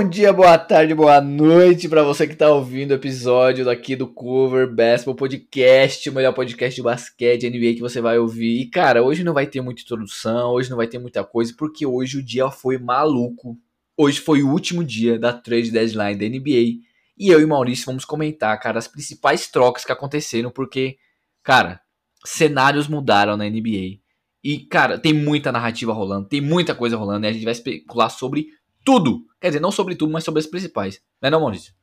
Bom 0.00 0.08
dia, 0.08 0.32
boa 0.32 0.56
tarde, 0.56 0.94
boa 0.94 1.20
noite 1.20 1.88
para 1.88 2.04
você 2.04 2.24
que 2.24 2.36
tá 2.36 2.48
ouvindo 2.48 2.92
o 2.92 2.94
episódio 2.94 3.64
daqui 3.64 3.96
do 3.96 4.06
Cover 4.06 4.72
Basketball 4.72 5.16
Podcast, 5.16 6.08
o 6.08 6.12
melhor 6.12 6.32
podcast 6.32 6.76
de 6.76 6.82
basquete 6.84 7.50
NBA 7.50 7.74
que 7.74 7.80
você 7.80 8.00
vai 8.00 8.16
ouvir. 8.16 8.60
E 8.60 8.66
cara, 8.70 9.02
hoje 9.02 9.24
não 9.24 9.34
vai 9.34 9.44
ter 9.48 9.60
muita 9.60 9.82
introdução, 9.82 10.52
hoje 10.52 10.70
não 10.70 10.76
vai 10.76 10.86
ter 10.86 11.00
muita 11.00 11.24
coisa, 11.24 11.52
porque 11.58 11.84
hoje 11.84 12.18
o 12.18 12.22
dia 12.22 12.48
foi 12.48 12.78
maluco. 12.78 13.58
Hoje 13.96 14.20
foi 14.20 14.40
o 14.40 14.52
último 14.52 14.84
dia 14.84 15.18
da 15.18 15.32
trade 15.32 15.72
deadline 15.72 16.14
da 16.14 16.28
NBA 16.28 16.80
e 17.18 17.28
eu 17.28 17.40
e 17.40 17.46
Maurício 17.46 17.86
vamos 17.86 18.04
comentar, 18.04 18.56
cara, 18.60 18.78
as 18.78 18.86
principais 18.86 19.48
trocas 19.48 19.84
que 19.84 19.90
aconteceram, 19.90 20.52
porque, 20.52 20.96
cara, 21.42 21.80
cenários 22.24 22.86
mudaram 22.86 23.36
na 23.36 23.50
NBA. 23.50 23.98
E, 24.44 24.60
cara, 24.70 24.96
tem 24.96 25.12
muita 25.12 25.50
narrativa 25.50 25.92
rolando, 25.92 26.28
tem 26.28 26.40
muita 26.40 26.72
coisa 26.72 26.96
rolando, 26.96 27.26
e 27.26 27.30
a 27.30 27.32
gente 27.32 27.44
vai 27.44 27.52
especular 27.52 28.10
sobre 28.10 28.46
tudo. 28.88 29.26
Quer 29.38 29.48
dizer, 29.48 29.60
não 29.60 29.70
sobre 29.70 29.94
tudo, 29.94 30.10
mas 30.10 30.24
sobre 30.24 30.40
as 30.40 30.46
principais. 30.46 30.98
Não 31.20 31.26
é 31.26 31.30
não, 31.30 31.40
Maurício? 31.40 31.74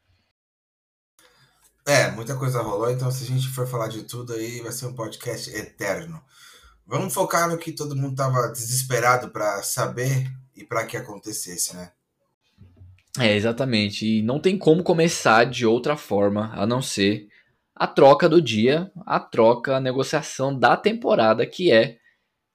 É, 1.86 2.10
muita 2.10 2.36
coisa 2.36 2.64
rolou, 2.64 2.90
então 2.90 3.12
se 3.12 3.24
a 3.24 3.28
gente 3.28 3.48
for 3.48 3.68
falar 3.68 3.90
de 3.90 4.02
tudo 4.06 4.34
aí, 4.34 4.60
vai 4.62 4.72
ser 4.72 4.88
um 4.88 4.96
podcast 4.96 5.52
eterno. 5.52 6.20
Vamos 6.84 7.14
focar 7.14 7.48
no 7.48 7.60
que 7.60 7.72
todo 7.72 7.96
mundo 7.96 8.16
tava 8.16 8.48
desesperado 8.48 9.30
para 9.30 9.62
saber 9.62 10.28
e 10.56 10.64
para 10.64 10.84
que 10.84 10.98
acontecesse, 10.98 11.76
né? 11.76 11.92
É, 13.20 13.36
exatamente. 13.36 14.04
E 14.04 14.24
não 14.24 14.40
tem 14.40 14.58
como 14.58 14.82
começar 14.82 15.44
de 15.44 15.64
outra 15.64 15.96
forma 15.96 16.52
a 16.56 16.66
não 16.66 16.82
ser 16.82 17.28
a 17.76 17.86
troca 17.86 18.28
do 18.28 18.42
dia, 18.42 18.92
a 19.06 19.20
troca, 19.20 19.76
a 19.76 19.80
negociação 19.80 20.58
da 20.58 20.76
temporada, 20.76 21.46
que 21.46 21.72
é 21.72 22.00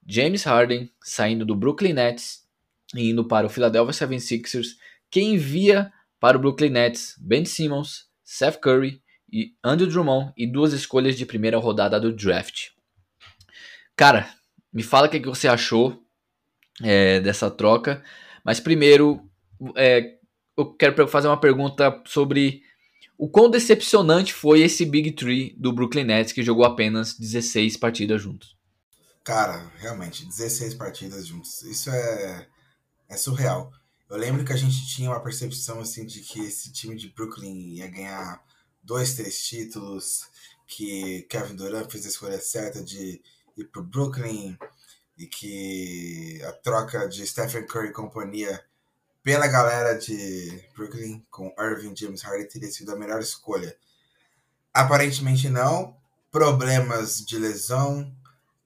James 0.05 0.43
Harden 0.43 0.93
saindo 1.01 1.45
do 1.45 1.55
Brooklyn 1.55 1.93
Nets 1.93 2.50
indo 2.95 3.25
para 3.25 3.47
o 3.47 3.51
Philadelphia 3.51 4.07
76ers, 4.07 4.77
que 5.11 5.21
envia 5.21 5.93
para 6.19 6.37
o 6.37 6.41
Brooklyn 6.41 6.71
Nets 6.71 7.17
Ben 7.19 7.45
Simmons, 7.45 8.07
Seth 8.25 8.61
Curry 8.61 9.03
e 9.33 9.55
Andrew 9.63 9.89
Drummond 9.89 10.33
e 10.37 10.47
duas 10.47 10.73
escolhas 10.73 11.17
de 11.17 11.25
primeira 11.25 11.59
rodada 11.59 12.01
do 12.01 12.13
draft. 12.13 12.69
Cara, 13.97 14.29
me 14.73 14.83
fala 14.83 15.07
o 15.07 15.11
que, 15.11 15.21
você 15.21 15.49
achou 15.49 16.03
é, 16.83 17.21
dessa 17.21 17.51
troca, 17.51 18.03
mas 18.45 18.61
primeiro 18.61 19.29
é, 19.77 20.17
eu 20.57 20.73
quero 20.75 21.09
fazer 21.09 21.29
uma 21.29 21.41
pergunta 21.41 22.03
sobre 22.07 22.63
o 23.17 23.29
quão 23.29 23.51
decepcionante 23.51 24.33
foi 24.33 24.63
esse 24.63 24.85
Big 24.87 25.13
Three 25.13 25.55
do 25.59 25.73
Brooklyn 25.73 26.05
Nets 26.05 26.33
que 26.33 26.43
jogou 26.43 26.65
apenas 26.65 27.19
16 27.19 27.77
partidas 27.77 28.23
juntos. 28.23 28.57
Cara, 29.23 29.71
realmente, 29.79 30.25
16 30.25 30.75
partidas 30.75 31.27
juntos. 31.27 31.63
Isso 31.63 31.91
é, 31.91 32.47
é 33.11 33.17
surreal. 33.17 33.71
Eu 34.09 34.17
lembro 34.17 34.45
que 34.45 34.53
a 34.53 34.57
gente 34.57 34.87
tinha 34.87 35.11
uma 35.11 35.21
percepção 35.21 35.81
assim 35.81 36.07
de 36.07 36.21
que 36.21 36.41
esse 36.41 36.73
time 36.73 36.97
de 36.97 37.11
Brooklyn 37.11 37.75
ia 37.75 37.89
ganhar 37.89 38.43
dois, 38.83 39.15
três 39.15 39.45
títulos, 39.45 40.29
que 40.67 41.23
Kevin 41.29 41.57
Durant 41.57 41.91
fez 41.91 42.07
a 42.07 42.09
escolha 42.09 42.41
certa 42.41 42.83
de 42.83 43.21
ir 43.57 43.65
pro 43.67 43.83
Brooklyn 43.83 44.57
e 45.19 45.27
que 45.27 46.41
a 46.45 46.53
troca 46.53 47.07
de 47.09 47.27
Stephen 47.27 47.67
Curry 47.67 47.89
e 47.89 47.93
companhia 47.93 48.65
pela 49.23 49.47
galera 49.47 49.99
de 49.99 50.65
Brooklyn 50.75 51.25
com 51.31 51.55
Irving 51.59 51.95
James 51.95 52.23
Harden 52.23 52.49
teria 52.49 52.71
sido 52.71 52.93
a 52.93 52.97
melhor 52.97 53.21
escolha. 53.21 53.77
Aparentemente 54.73 55.49
não. 55.49 55.99
Problemas 56.31 57.25
de 57.25 57.37
lesão, 57.37 58.15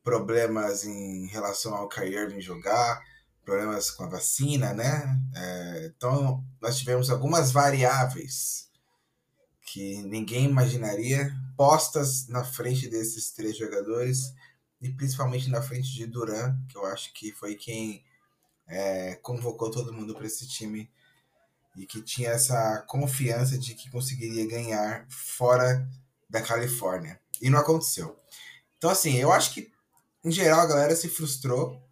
problemas 0.04 0.84
em 0.84 1.26
relação 1.28 1.74
ao 1.74 1.88
Kyrie 1.88 2.19
Irving 2.19 2.40
jogar, 2.40 3.02
problemas 3.44 3.91
com 3.91 4.05
a 4.05 4.09
vacina, 4.09 4.72
né? 4.72 5.21
É, 5.34 5.93
então, 5.94 6.44
nós 6.60 6.78
tivemos 6.78 7.10
algumas 7.10 7.53
variáveis 7.53 8.69
que 9.62 10.03
ninguém 10.03 10.44
imaginaria 10.44 11.34
postas 11.56 12.28
na 12.28 12.44
frente 12.44 12.88
desses 12.88 13.31
três 13.31 13.56
jogadores 13.56 14.32
e 14.81 14.91
principalmente 14.91 15.49
na 15.50 15.62
frente 15.62 15.93
de 15.93 16.06
Duran, 16.06 16.56
que 16.69 16.77
eu 16.77 16.84
acho 16.87 17.12
que 17.12 17.32
foi 17.32 17.55
quem 17.55 18.05
é, 18.66 19.15
convocou 19.16 19.71
todo 19.71 19.93
mundo 19.93 20.15
para 20.15 20.26
esse 20.26 20.47
time 20.47 20.91
e 21.76 21.87
que 21.87 22.03
tinha 22.03 22.31
essa 22.31 22.82
confiança 22.87 23.59
de 23.59 23.75
que 23.75 23.91
conseguiria 23.91 24.47
ganhar 24.47 25.06
fora 25.09 25.88
da 26.28 26.41
Califórnia. 26.41 27.21
E 27.41 27.50
não 27.50 27.59
aconteceu. 27.59 28.19
Então, 28.78 28.91
assim, 28.91 29.16
eu 29.16 29.32
acho 29.32 29.55
que, 29.55 29.72
em 30.25 30.31
geral, 30.31 30.61
a 30.61 30.66
galera 30.66 30.94
se 30.94 31.09
frustrou. 31.09 31.82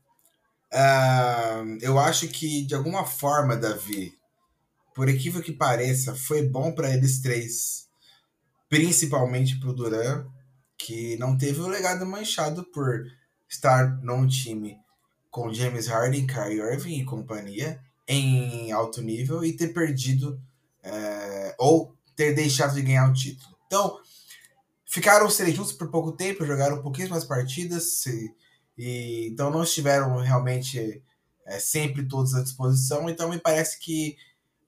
Uh, 0.73 1.79
eu 1.83 1.99
acho 1.99 2.29
que, 2.29 2.65
de 2.65 2.75
alguma 2.75 3.05
forma, 3.05 3.57
Davi, 3.57 4.15
por 4.95 5.09
equívoco 5.09 5.45
que 5.45 5.53
pareça, 5.53 6.15
foi 6.15 6.49
bom 6.49 6.73
para 6.73 6.93
eles 6.93 7.21
três. 7.21 7.89
Principalmente 8.69 9.61
para 9.61 9.69
o 9.69 9.75
Duran, 9.75 10.27
que 10.79 11.17
não 11.17 11.37
teve 11.37 11.61
o 11.61 11.69
legado 11.69 12.07
manchado 12.07 12.65
por 12.65 13.05
estar 13.49 14.03
num 14.03 14.27
time 14.27 14.79
com 15.31 15.53
James 15.53 15.87
Harden, 15.87 16.27
Kyrie 16.27 16.61
Irving 16.61 17.01
e 17.01 17.05
companhia 17.05 17.81
em 18.09 18.73
alto 18.73 19.01
nível 19.01 19.45
e 19.45 19.53
ter 19.53 19.69
perdido 19.69 20.41
é, 20.83 21.55
ou 21.59 21.95
ter 22.17 22.35
deixado 22.35 22.75
de 22.75 22.83
ganhar 22.83 23.09
o 23.09 23.13
título. 23.13 23.57
Então, 23.67 23.99
ficaram 24.87 25.27
os 25.27 25.37
três 25.37 25.55
juntos 25.55 25.73
por 25.73 25.91
pouco 25.91 26.13
tempo, 26.13 26.45
jogaram 26.45 26.83
pouquíssimas 26.83 27.25
partidas 27.25 28.05
e, 28.07 28.35
e 28.77 29.29
então 29.31 29.51
não 29.51 29.63
estiveram 29.63 30.17
realmente 30.19 31.03
é, 31.47 31.59
sempre 31.59 32.07
todos 32.07 32.35
à 32.35 32.43
disposição. 32.43 33.09
Então, 33.09 33.29
me 33.29 33.39
parece 33.39 33.79
que 33.79 34.17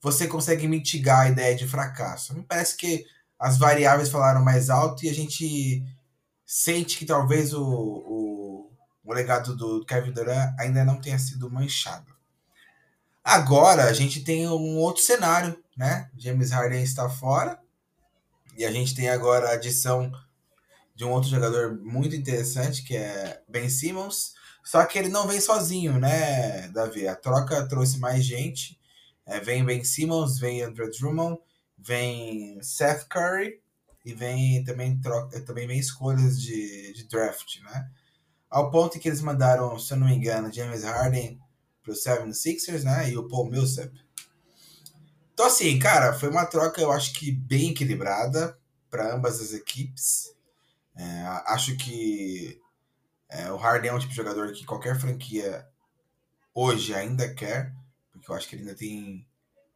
você 0.03 0.26
consegue 0.26 0.69
mitigar 0.69 1.20
a 1.20 1.28
ideia 1.28 1.54
de 1.56 1.66
fracasso. 1.66 2.34
Me 2.34 2.42
parece 2.42 2.76
que 2.76 3.04
as 3.38 3.59
variáveis 3.59 4.09
falaram 4.09 4.42
mais 4.42 4.70
alto 4.70 5.04
e 5.04 5.09
a 5.09 5.15
gente 5.15 5.82
sente 6.47 6.98
que 6.98 7.06
talvez 7.06 7.54
o, 7.54 7.62
o 7.62 8.34
o 9.04 9.12
legado 9.12 9.54
do 9.54 9.84
Kevin 9.84 10.12
Durant 10.12 10.54
ainda 10.59 10.84
não 10.84 11.00
tenha 11.00 11.19
sido 11.19 11.50
manchado. 11.50 12.12
Agora 13.22 13.84
a 13.84 13.92
gente 13.92 14.25
tem 14.25 14.48
um 14.48 14.78
outro 14.78 15.03
cenário, 15.03 15.62
né? 15.76 16.10
James 16.16 16.50
Harden 16.50 16.82
está 16.82 17.09
fora 17.09 17.59
e 18.56 18.65
a 18.65 18.72
gente 18.72 18.94
tem 18.94 19.09
agora 19.09 19.48
a 19.50 19.53
adição 19.53 20.10
de 20.94 21.05
um 21.05 21.10
outro 21.10 21.28
jogador 21.28 21.78
muito 21.81 22.15
interessante 22.15 22.82
que 22.82 22.97
é 22.97 23.43
Ben 23.49 23.69
Simmons. 23.69 24.34
Só 24.62 24.84
que 24.87 24.99
ele 24.99 25.09
não 25.09 25.27
vem 25.27 25.41
sozinho, 25.41 25.99
né, 25.99 26.69
Davi? 26.69 27.06
A 27.06 27.16
troca 27.16 27.66
trouxe 27.69 27.99
mais 27.99 28.25
gente. 28.25 28.78
É, 29.27 29.41
vem 29.41 29.65
Ben 29.65 29.83
Simmons, 29.83 30.38
vem 30.38 30.62
Andrew 30.62 30.91
Drummond, 30.91 31.38
vem 31.78 32.62
Seth 32.62 33.06
Curry 33.09 33.60
e 34.04 34.12
vem 34.12 34.62
também 34.65 35.00
troca, 35.00 35.41
também 35.41 35.66
vem 35.66 35.78
escolhas 35.78 36.41
de, 36.41 36.93
de 36.93 37.09
draft, 37.09 37.60
né? 37.62 37.91
Ao 38.50 38.71
ponto 38.71 38.99
que 38.99 39.09
eles 39.09 39.21
mandaram, 39.21 39.78
se 39.78 39.93
eu 39.93 39.97
não 39.97 40.06
me 40.06 40.15
engano, 40.15 40.53
James 40.53 40.84
Harden 40.84 41.41
pro 41.83 41.93
76ers, 41.93 42.83
né? 42.83 43.10
E 43.10 43.16
o 43.16 43.27
Paul 43.28 43.50
Millsap. 43.50 43.93
Então, 45.33 45.47
assim, 45.47 45.78
cara, 45.78 46.12
foi 46.15 46.31
uma 46.31 46.47
troca, 46.47 46.81
eu 46.81 46.93
acho 46.93 47.12
que 47.15 47.33
bem 47.33 47.71
equilibrada 47.71 48.56
para 48.88 49.15
ambas 49.15 49.41
as 49.41 49.53
equipes. 49.53 50.34
É, 50.97 51.22
acho 51.47 51.77
que 51.77 52.60
é, 53.28 53.51
o 53.51 53.57
Harden 53.57 53.91
é 53.91 53.95
um 53.95 53.98
tipo 53.98 54.10
de 54.10 54.16
jogador 54.16 54.53
que 54.53 54.65
qualquer 54.65 54.98
franquia 54.98 55.68
hoje 56.54 56.95
ainda 56.95 57.33
quer, 57.34 57.74
porque 58.13 58.30
eu 58.30 58.34
acho 58.34 58.48
que 58.48 58.54
ele 58.54 58.63
ainda 58.63 58.77
tem 58.77 59.27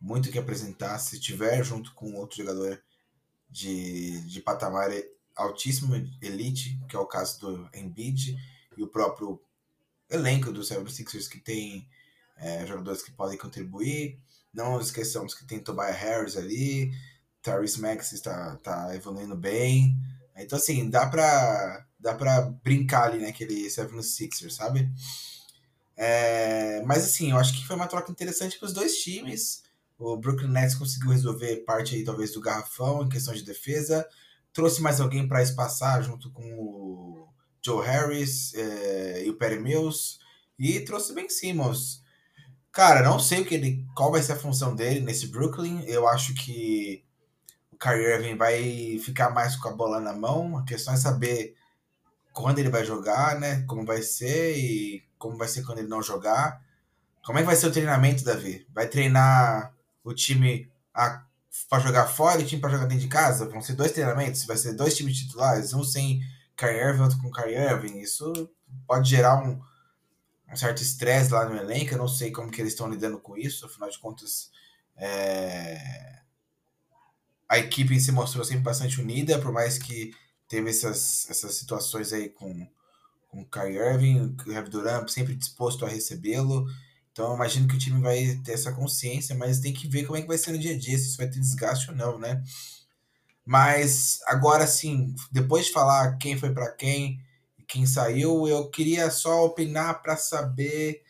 muito 0.01 0.31
que 0.31 0.39
apresentar 0.39 0.99
se 0.99 1.19
tiver 1.19 1.63
junto 1.65 1.93
com 1.95 2.15
outro 2.15 2.37
jogador 2.37 2.81
de, 3.51 4.21
de 4.29 4.41
patamar 4.41 4.91
altíssimo, 5.35 5.95
elite, 6.23 6.81
que 6.89 6.95
é 6.95 6.99
o 6.99 7.07
caso 7.07 7.41
do 7.41 7.71
Embiid 7.75 8.37
e 8.77 8.83
o 8.83 8.89
próprio 8.89 9.41
elenco 10.11 10.53
do 10.53 10.61
76ers 10.61 11.29
que 11.29 11.41
tem 11.41 11.89
é, 12.37 12.67
jogadores 12.67 13.03
que 13.03 13.11
podem 13.11 13.37
contribuir. 13.37 14.21
Não 14.53 14.81
esqueçamos 14.81 15.35
que 15.35 15.45
tem 15.45 15.61
Tobias 15.61 15.97
Harris 15.97 16.37
ali, 16.37 16.93
Tyrese 17.43 17.81
Max 17.81 18.13
está 18.13 18.57
tá 18.57 18.95
evoluindo 18.95 19.37
bem. 19.37 19.97
Então, 20.39 20.59
assim, 20.59 20.89
dá 20.89 21.07
pra, 21.07 21.87
dá 21.99 22.15
pra 22.15 22.43
brincar 22.63 23.05
ali 23.11 23.25
naquele 23.25 23.67
76ers, 23.67 24.51
sabe? 24.51 24.91
É, 25.97 26.83
mas, 26.87 27.05
assim, 27.05 27.31
eu 27.31 27.37
acho 27.37 27.55
que 27.55 27.67
foi 27.67 27.77
uma 27.77 27.87
troca 27.87 28.11
interessante 28.11 28.59
para 28.59 28.67
os 28.67 28.73
dois 28.73 28.99
times. 28.99 29.63
O 29.99 30.17
Brooklyn 30.17 30.49
Nets 30.49 30.77
conseguiu 30.77 31.11
resolver 31.11 31.65
parte 31.65 31.97
aí, 31.97 32.05
talvez, 32.05 32.33
do 32.33 32.41
garrafão 32.41 33.03
em 33.03 33.09
questão 33.09 33.35
de 33.35 33.43
defesa. 33.43 34.07
Trouxe 34.53 34.81
mais 34.81 35.01
alguém 35.01 35.27
para 35.27 35.43
espaçar 35.43 36.03
junto 36.03 36.31
com 36.31 36.43
o 36.43 37.29
Joe 37.65 37.85
Harris 37.85 38.55
é, 38.55 39.25
e 39.27 39.31
o 39.31 39.37
Perry 39.37 39.61
Mills. 39.61 40.19
E 40.59 40.81
trouxe 40.81 41.15
Ben 41.15 41.29
Simmons. 41.29 42.03
Cara, 42.73 43.03
não 43.03 43.19
sei 43.19 43.41
o 43.41 43.45
que 43.45 43.55
ele, 43.55 43.85
qual 43.97 44.13
vai 44.13 44.23
ser 44.23 44.33
a 44.33 44.39
função 44.39 44.75
dele 44.75 45.01
nesse 45.01 45.27
Brooklyn. 45.27 45.83
Eu 45.87 46.07
acho 46.07 46.35
que 46.35 47.05
Kyrie 47.81 48.15
Irving 48.15 48.37
vai 48.37 48.99
ficar 48.99 49.31
mais 49.31 49.57
com 49.57 49.69
a 49.69 49.73
bola 49.73 50.01
na 50.01 50.13
mão. 50.13 50.59
A 50.59 50.65
questão 50.65 50.95
é 50.95 50.97
saber 50.97 51.57
quando 52.33 52.59
ele 52.59 52.71
vai 52.71 52.85
jogar, 52.85 53.39
né? 53.39 53.63
Como 53.67 53.85
vai 53.85 54.03
ser 54.03 54.57
e 54.57 55.05
como 55.19 55.37
vai 55.37 55.49
ser 55.49 55.63
quando 55.63 55.79
ele 55.79 55.89
não 55.89 56.03
jogar. 56.03 56.63
Como 57.25 57.39
é 57.39 57.43
que 57.43 57.47
vai 57.47 57.57
ser 57.57 57.67
o 57.67 57.73
treinamento, 57.73 58.25
Davi? 58.25 58.67
Vai 58.73 58.89
treinar 58.89 59.75
o 60.03 60.15
time 60.15 60.71
para 61.69 61.79
jogar 61.81 62.07
fora 62.07 62.41
e 62.41 62.45
o 62.45 62.47
time 62.47 62.61
para 62.61 62.71
jogar 62.71 62.87
dentro 62.87 63.03
de 63.03 63.09
casa? 63.09 63.49
Vão 63.49 63.61
ser 63.61 63.75
dois 63.75 63.93
treinamentos? 63.93 64.45
Vai 64.45 64.57
ser 64.57 64.75
dois 64.75 64.97
times 64.97 65.19
titulares? 65.19 65.75
Um 65.75 65.85
sem 65.85 66.21
Kyrie 66.57 66.81
Irving, 66.81 67.03
outro 67.03 67.19
com 67.19 67.31
Kyrie 67.31 67.57
Irving? 67.57 67.99
Isso 67.99 68.51
pode 68.87 69.11
gerar 69.11 69.37
um, 69.37 69.61
um 70.51 70.57
certo 70.57 70.83
estresse 70.83 71.33
lá 71.33 71.45
no 71.45 71.57
elenco. 71.57 71.95
Eu 71.95 71.99
não 71.99 72.09
sei 72.09 72.31
como 72.31 72.51
que 72.51 72.61
eles 72.61 72.73
estão 72.73 72.89
lidando 72.89 73.19
com 73.19 73.37
isso. 73.37 73.67
Afinal 73.67 73.91
de 73.91 73.99
contas, 73.99 74.51
é... 74.97 76.21
a 77.59 77.61
equipe 77.61 77.99
se 78.01 78.13
mostrou 78.13 78.45
sempre 78.45 78.63
bastante 78.63 79.01
unida, 79.01 79.39
por 79.39 79.53
mais 79.53 79.79
que 79.79 80.13
teve 80.49 80.71
essas, 80.71 81.29
essas 81.29 81.55
situações 81.55 82.13
aí 82.13 82.29
com, 82.29 82.67
com 83.29 83.43
o 83.43 83.47
Kyrie 83.47 83.77
Irving, 83.77 84.21
o 84.21 84.37
Kevin 84.37 84.71
Durant 84.71 85.09
sempre 85.09 85.35
disposto 85.35 85.85
a 85.85 85.89
recebê-lo. 85.89 86.67
Então, 87.13 87.35
imagino 87.35 87.67
que 87.67 87.75
o 87.75 87.79
time 87.79 88.01
vai 88.01 88.41
ter 88.45 88.53
essa 88.53 88.73
consciência, 88.73 89.35
mas 89.35 89.61
tem 89.61 89.73
que 89.73 89.89
ver 89.89 90.05
como 90.05 90.17
é 90.17 90.23
que 90.23 90.29
vai 90.29 90.39
ser 90.39 90.53
no 90.53 90.59
dia 90.59 90.75
a 90.75 90.79
dia, 90.79 90.97
se 90.97 91.09
isso 91.09 91.17
vai 91.17 91.29
ter 91.29 91.41
desgaste 91.41 91.91
ou 91.91 91.97
não, 91.97 92.19
né? 92.19 92.43
Mas 93.45 94.21
agora 94.27 94.67
sim, 94.67 95.15
depois 95.33 95.67
de 95.67 95.73
falar 95.73 96.17
quem 96.19 96.39
foi 96.39 96.53
para 96.53 96.71
quem 96.71 97.21
e 97.59 97.63
quem 97.63 97.87
saiu, 97.87 98.47
eu 98.47 98.69
queria 98.71 99.11
só 99.11 99.45
opinar 99.45 100.03
para 100.03 100.17
saber 100.17 101.03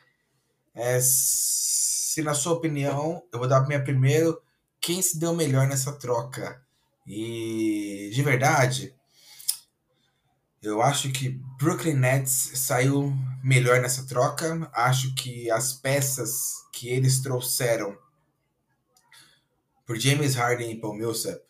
é, 0.74 0.98
se, 1.02 2.22
na 2.22 2.34
sua 2.34 2.54
opinião, 2.54 3.22
eu 3.32 3.38
vou 3.38 3.48
dar 3.48 3.66
minha 3.66 3.82
primeiro, 3.82 4.40
quem 4.80 5.02
se 5.02 5.18
deu 5.18 5.34
melhor 5.34 5.66
nessa 5.66 5.92
troca. 5.92 6.62
E 7.06 8.10
de 8.12 8.22
verdade, 8.22 8.94
eu 10.62 10.82
acho 10.82 11.10
que 11.12 11.40
Brooklyn 11.58 11.94
Nets 11.94 12.52
saiu 12.54 13.12
melhor 13.42 13.80
nessa 13.80 14.06
troca. 14.06 14.68
Acho 14.72 15.14
que 15.14 15.50
as 15.50 15.72
peças 15.72 16.64
que 16.72 16.88
eles 16.88 17.20
trouxeram 17.20 17.96
por 19.86 19.98
James 19.98 20.34
Harden 20.34 20.72
e 20.72 20.80
Paul 20.80 20.94
Millsap 20.94 21.40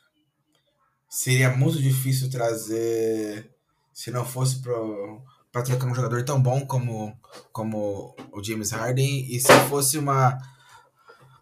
seria 1.09 1.51
muito 1.51 1.81
difícil 1.81 2.31
trazer 2.31 3.51
se 3.93 4.11
não 4.11 4.25
fosse 4.25 4.63
para 4.63 5.63
trocar 5.63 5.87
um 5.87 5.95
jogador 5.95 6.23
tão 6.23 6.41
bom 6.41 6.65
como, 6.65 7.19
como 7.51 8.15
o 8.31 8.45
James 8.45 8.71
Harden 8.71 9.27
e 9.29 9.41
se 9.41 9.53
fosse 9.69 9.99
uma 9.99 10.39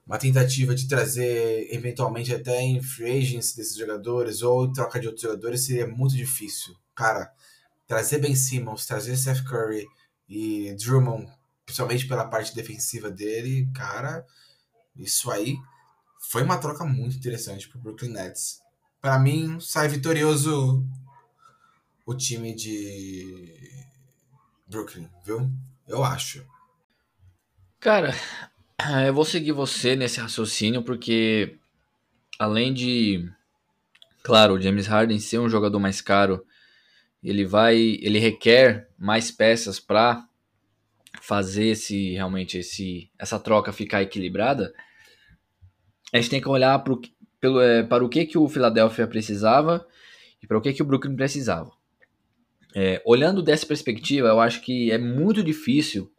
uma 0.06 0.19
tentativa 0.19 0.75
de 0.75 0.87
trazer 0.87 1.67
eventualmente 1.75 2.32
até 2.32 2.61
em 2.61 2.81
free 2.81 3.19
agency 3.19 3.56
desses 3.56 3.76
jogadores 3.76 4.41
ou 4.41 4.73
troca 4.73 5.00
de 5.00 5.06
outros 5.08 5.23
jogadores 5.23 5.67
seria 5.67 5.87
muito 5.87 6.14
difícil. 6.14 6.76
Cara, 6.94 7.32
trazer 7.87 8.20
Ben 8.20 8.35
Simmons, 8.37 8.87
trazer 8.87 9.17
Seth 9.17 9.43
Curry 9.43 9.85
e 10.29 10.75
Drummond, 10.76 11.29
principalmente 11.64 12.06
pela 12.06 12.29
parte 12.29 12.55
defensiva 12.55 13.11
dele, 13.11 13.69
cara, 13.75 14.25
isso 14.94 15.29
aí 15.31 15.56
foi 16.31 16.43
uma 16.43 16.59
troca 16.59 16.85
muito 16.85 17.17
interessante 17.17 17.69
pro 17.69 17.79
Brooklyn 17.79 18.11
Nets. 18.11 18.61
Para 19.00 19.19
mim, 19.19 19.59
sai 19.61 19.88
vitorioso 19.88 20.85
o 22.05 22.14
time 22.14 22.55
de 22.55 23.85
Brooklyn, 24.67 25.09
viu? 25.25 25.50
Eu 25.87 26.05
acho. 26.05 26.47
Cara, 27.81 28.14
eu 29.06 29.14
vou 29.14 29.25
seguir 29.25 29.52
você 29.52 29.96
nesse 29.96 30.20
raciocínio 30.20 30.82
porque 30.82 31.56
além 32.38 32.73
de 32.73 33.28
claro, 34.23 34.55
o 34.55 34.61
James 34.61 34.87
Harden 34.87 35.19
ser 35.19 35.38
um 35.38 35.49
jogador 35.49 35.78
mais 35.78 36.00
caro 36.00 36.44
ele 37.23 37.44
vai, 37.44 37.76
ele 37.76 38.19
requer 38.19 38.88
mais 38.99 39.31
peças 39.31 39.81
para 39.81 40.28
fazer 41.20 41.69
esse 41.69 42.12
realmente 42.12 42.58
esse 42.58 43.11
essa 43.19 43.38
troca 43.38 43.73
ficar 43.73 44.02
equilibrada. 44.02 44.73
A 46.12 46.19
gente 46.19 46.31
tem 46.31 46.40
que 46.40 46.49
olhar 46.49 46.78
pro, 46.81 47.00
pelo, 47.40 47.61
é, 47.61 47.82
para 47.82 48.05
o 48.05 48.08
que 48.08 48.26
que 48.26 48.38
o 48.38 48.49
Philadelphia 48.49 49.06
precisava 49.06 49.87
e 50.43 50.46
para 50.46 50.58
o 50.58 50.61
que 50.61 50.73
que 50.73 50.82
o 50.82 50.84
Brooklyn 50.84 51.17
precisava. 51.17 51.73
É, 52.75 53.02
olhando 53.05 53.43
dessa 53.43 53.67
perspectiva, 53.67 54.28
eu 54.28 54.38
acho 54.38 54.61
que 54.61 54.93
é 54.93 54.99
muito 54.99 55.43
difícil 55.43 56.12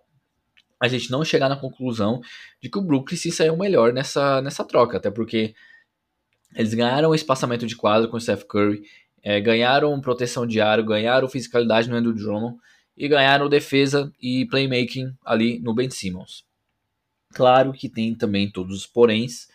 a 0.80 0.88
gente 0.88 1.10
não 1.10 1.24
chegar 1.24 1.50
na 1.50 1.56
conclusão 1.56 2.22
de 2.62 2.70
que 2.70 2.78
o 2.78 2.82
Brooklyn 2.82 3.18
se 3.18 3.32
saiu 3.32 3.58
melhor 3.58 3.92
nessa, 3.94 4.42
nessa 4.42 4.64
troca, 4.64 4.98
até 4.98 5.10
porque 5.10 5.54
eles 6.56 6.74
ganharam 6.74 7.14
espaçamento 7.16 7.66
de 7.66 7.76
quadro 7.76 8.10
com 8.10 8.18
o 8.18 8.22
Steph 8.22 8.44
Curry, 8.44 8.84
é, 9.24 9.42
ganharam 9.42 10.00
proteção 10.00 10.46
de 10.46 10.60
ganharam 10.86 11.28
fiscalidade 11.28 11.90
no 11.90 11.96
Andrew 11.96 12.14
Drummond 12.14 12.58
e 12.96 13.08
ganharam 13.08 13.50
defesa 13.50 14.12
e 14.22 14.46
playmaking 14.46 15.14
ali 15.26 15.60
no 15.60 15.74
Ben 15.74 15.90
Simmons. 15.90 16.46
Claro 17.34 17.74
que 17.74 17.90
tem 17.90 18.16
também 18.16 18.50
todos 18.50 18.76
os 18.76 18.88
poréns 18.88 19.48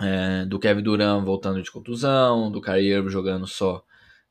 é, 0.00 0.44
do 0.46 0.58
Kevin 0.58 0.82
Durant 0.82 1.24
voltando 1.24 1.62
de 1.62 1.70
contusão, 1.70 2.50
do 2.50 2.60
Kyrie 2.60 3.08
jogando 3.08 3.46
só 3.46 3.84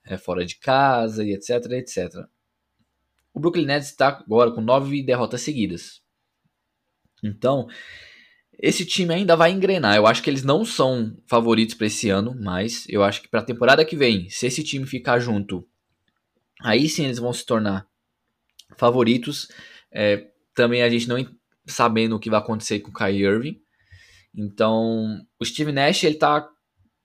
é, 0.03 0.17
fora 0.17 0.45
de 0.45 0.55
casa 0.57 1.23
e 1.23 1.33
etc, 1.33 1.71
etc. 1.71 2.27
O 3.33 3.39
Brooklyn 3.39 3.65
Nets 3.65 3.89
está 3.89 4.09
agora 4.09 4.51
com 4.51 4.61
nove 4.61 5.01
derrotas 5.01 5.41
seguidas. 5.41 6.01
Então, 7.23 7.67
esse 8.59 8.85
time 8.85 9.13
ainda 9.13 9.35
vai 9.35 9.51
engrenar. 9.51 9.95
Eu 9.95 10.05
acho 10.05 10.21
que 10.21 10.29
eles 10.29 10.43
não 10.43 10.63
são 10.63 11.17
favoritos 11.25 11.75
para 11.75 11.87
esse 11.87 12.09
ano, 12.09 12.35
mas 12.39 12.85
eu 12.87 13.03
acho 13.03 13.21
que 13.21 13.27
para 13.27 13.39
a 13.39 13.45
temporada 13.45 13.83
que 13.83 13.95
vem, 13.95 14.29
se 14.29 14.45
esse 14.45 14.63
time 14.63 14.85
ficar 14.85 15.19
junto, 15.19 15.67
aí 16.61 16.87
sim 16.87 17.05
eles 17.05 17.17
vão 17.17 17.33
se 17.33 17.45
tornar 17.45 17.87
favoritos. 18.77 19.47
É, 19.91 20.27
também 20.53 20.83
a 20.83 20.89
gente 20.89 21.07
não 21.07 21.17
sabendo 21.65 22.15
o 22.15 22.19
que 22.19 22.29
vai 22.29 22.39
acontecer 22.39 22.79
com 22.79 22.91
o 22.91 22.93
Kyrie 22.93 23.25
Irving. 23.25 23.61
Então, 24.35 25.25
o 25.39 25.45
Steve 25.45 25.71
Nash 25.71 26.03
ele 26.03 26.15
tá 26.15 26.47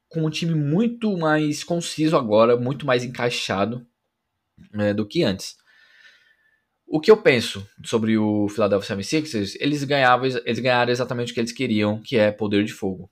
com 0.08 0.24
um 0.24 0.30
time 0.30 0.54
muito 0.54 1.16
mais 1.16 1.62
conciso 1.62 2.16
agora, 2.16 2.56
muito 2.56 2.86
mais 2.86 3.04
encaixado 3.04 3.86
é, 4.74 4.92
do 4.94 5.06
que 5.06 5.22
antes. 5.22 5.56
O 6.90 7.00
que 7.00 7.10
eu 7.10 7.18
penso 7.18 7.68
sobre 7.84 8.16
o 8.16 8.48
Philadelphia 8.48 8.96
76ers, 8.96 9.54
eles, 9.60 9.84
ganhavam, 9.84 10.26
eles 10.26 10.58
ganharam 10.58 10.90
exatamente 10.90 11.32
o 11.32 11.34
que 11.34 11.40
eles 11.40 11.52
queriam, 11.52 12.00
que 12.00 12.16
é 12.16 12.32
poder 12.32 12.64
de 12.64 12.72
fogo. 12.72 13.10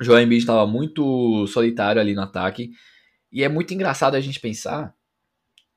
O 0.00 0.04
Joel 0.04 0.22
Embiid 0.22 0.40
estava 0.40 0.66
muito 0.66 1.46
solitário 1.48 2.00
ali 2.00 2.14
no 2.14 2.22
ataque, 2.22 2.70
e 3.30 3.44
é 3.44 3.48
muito 3.48 3.74
engraçado 3.74 4.14
a 4.14 4.20
gente 4.20 4.40
pensar 4.40 4.94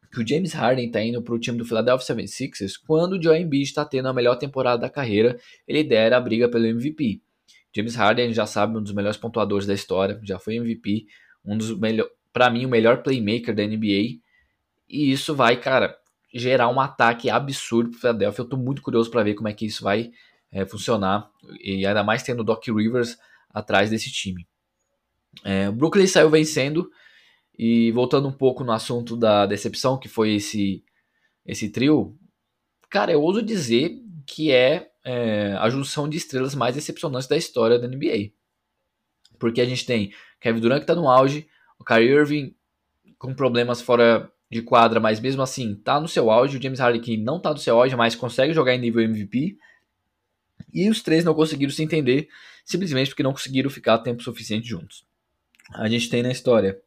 que 0.10 0.22
o 0.22 0.28
James 0.28 0.54
Harden 0.54 0.88
está 0.88 1.02
indo 1.02 1.22
para 1.22 1.36
o 1.36 1.40
time 1.40 1.58
do 1.58 1.66
Philadelphia 1.66 2.16
76ers 2.16 2.74
quando 2.86 3.14
o 3.14 3.22
Joel 3.22 3.42
Embiid 3.42 3.68
está 3.68 3.84
tendo 3.84 4.08
a 4.08 4.14
melhor 4.14 4.38
temporada 4.38 4.82
da 4.82 4.90
carreira, 4.90 5.38
ele 5.68 5.84
dera 5.84 6.16
a 6.16 6.22
briga 6.22 6.48
pelo 6.50 6.66
MVP. 6.66 7.22
James 7.76 7.96
Harden 7.96 8.34
já 8.34 8.46
sabe 8.46 8.78
um 8.78 8.82
dos 8.82 8.94
melhores 8.94 9.18
pontuadores 9.18 9.68
da 9.68 9.74
história, 9.74 10.18
já 10.24 10.40
foi 10.40 10.56
MVP, 10.56 11.08
um 11.44 11.58
dos 11.58 11.78
melhor, 11.78 12.10
para 12.32 12.50
mim 12.50 12.66
o 12.66 12.70
melhor 12.70 13.04
playmaker 13.04 13.54
da 13.54 13.66
NBA. 13.66 14.20
E 14.90 15.12
isso 15.12 15.36
vai, 15.36 15.58
cara, 15.60 15.98
gerar 16.34 16.70
um 16.70 16.80
ataque 16.80 17.30
absurdo 17.30 17.92
para 17.92 18.00
Philadelphia. 18.00 18.42
Eu 18.42 18.46
estou 18.46 18.60
muito 18.60 18.82
curioso 18.82 19.10
para 19.12 19.24
ver 19.24 19.36
como 19.36 19.48
é 19.48 19.54
que 19.54 19.66
isso 19.66 19.84
vai 19.84 20.12
é, 20.52 20.66
funcionar. 20.66 21.30
E 21.62 21.86
ainda 21.86 22.04
mais 22.04 22.24
tendo 22.24 22.42
o 22.42 22.44
Doc 22.44 22.66
Rivers 22.68 23.18
atrás 23.50 23.90
desse 23.90 24.12
time. 24.12 24.48
É, 25.44 25.70
o 25.70 25.74
Brooklyn 25.74 26.08
saiu 26.08 26.30
vencendo. 26.30 26.90
E 27.58 27.92
voltando 27.92 28.28
um 28.28 28.32
pouco 28.32 28.64
no 28.64 28.72
assunto 28.72 29.16
da 29.16 29.46
decepção, 29.46 30.00
que 30.00 30.08
foi 30.08 30.36
esse, 30.36 30.84
esse 31.46 31.70
trio, 31.70 32.18
cara, 32.90 33.12
eu 33.12 33.22
ouso 33.22 33.42
dizer 33.42 34.02
que 34.26 34.52
é, 34.52 34.90
é 35.06 35.54
a 35.60 35.70
junção 35.70 36.10
de 36.10 36.18
estrelas 36.18 36.56
mais 36.56 36.74
decepcionantes 36.74 37.28
da 37.28 37.38
história 37.38 37.78
da 37.78 37.88
NBA. 37.88 38.32
Porque 39.38 39.62
a 39.62 39.66
gente 39.66 39.86
tem 39.86 40.14
Kevin 40.40 40.60
Durant 40.60 40.80
que 40.80 40.84
está 40.84 40.96
no 40.96 41.10
auge, 41.10 41.48
o 41.78 41.84
Kyrie 41.84 42.10
Irving 42.10 42.56
com 43.20 43.34
problemas 43.36 43.82
fora 43.82 44.32
de 44.52 44.62
quadra, 44.62 45.00
mas 45.00 45.20
mesmo 45.20 45.42
assim 45.42 45.74
tá 45.76 46.00
no 46.00 46.08
seu 46.08 46.30
auge. 46.30 46.58
O 46.58 46.62
James 46.62 46.80
Harden 46.80 47.02
que 47.02 47.16
não 47.16 47.40
tá 47.40 47.52
no 47.52 47.58
seu 47.58 47.80
auge, 47.80 47.96
mas 47.96 48.16
consegue 48.16 48.54
jogar 48.54 48.76
em 48.76 48.80
nível 48.80 49.02
MVP. 49.02 49.58
E 50.74 50.90
os 50.90 51.02
três 51.02 51.24
não 51.24 51.34
conseguiram 51.34 51.72
se 51.72 51.82
entender, 51.82 52.28
simplesmente 52.66 53.10
porque 53.10 53.24
não 53.24 53.32
conseguiram 53.32 53.70
ficar 53.70 53.98
tempo 54.00 54.22
suficiente 54.22 54.68
juntos. 54.68 55.06
A 55.74 55.88
gente 55.88 56.10
tem 56.10 56.22
na 56.22 56.32
história 56.32 56.80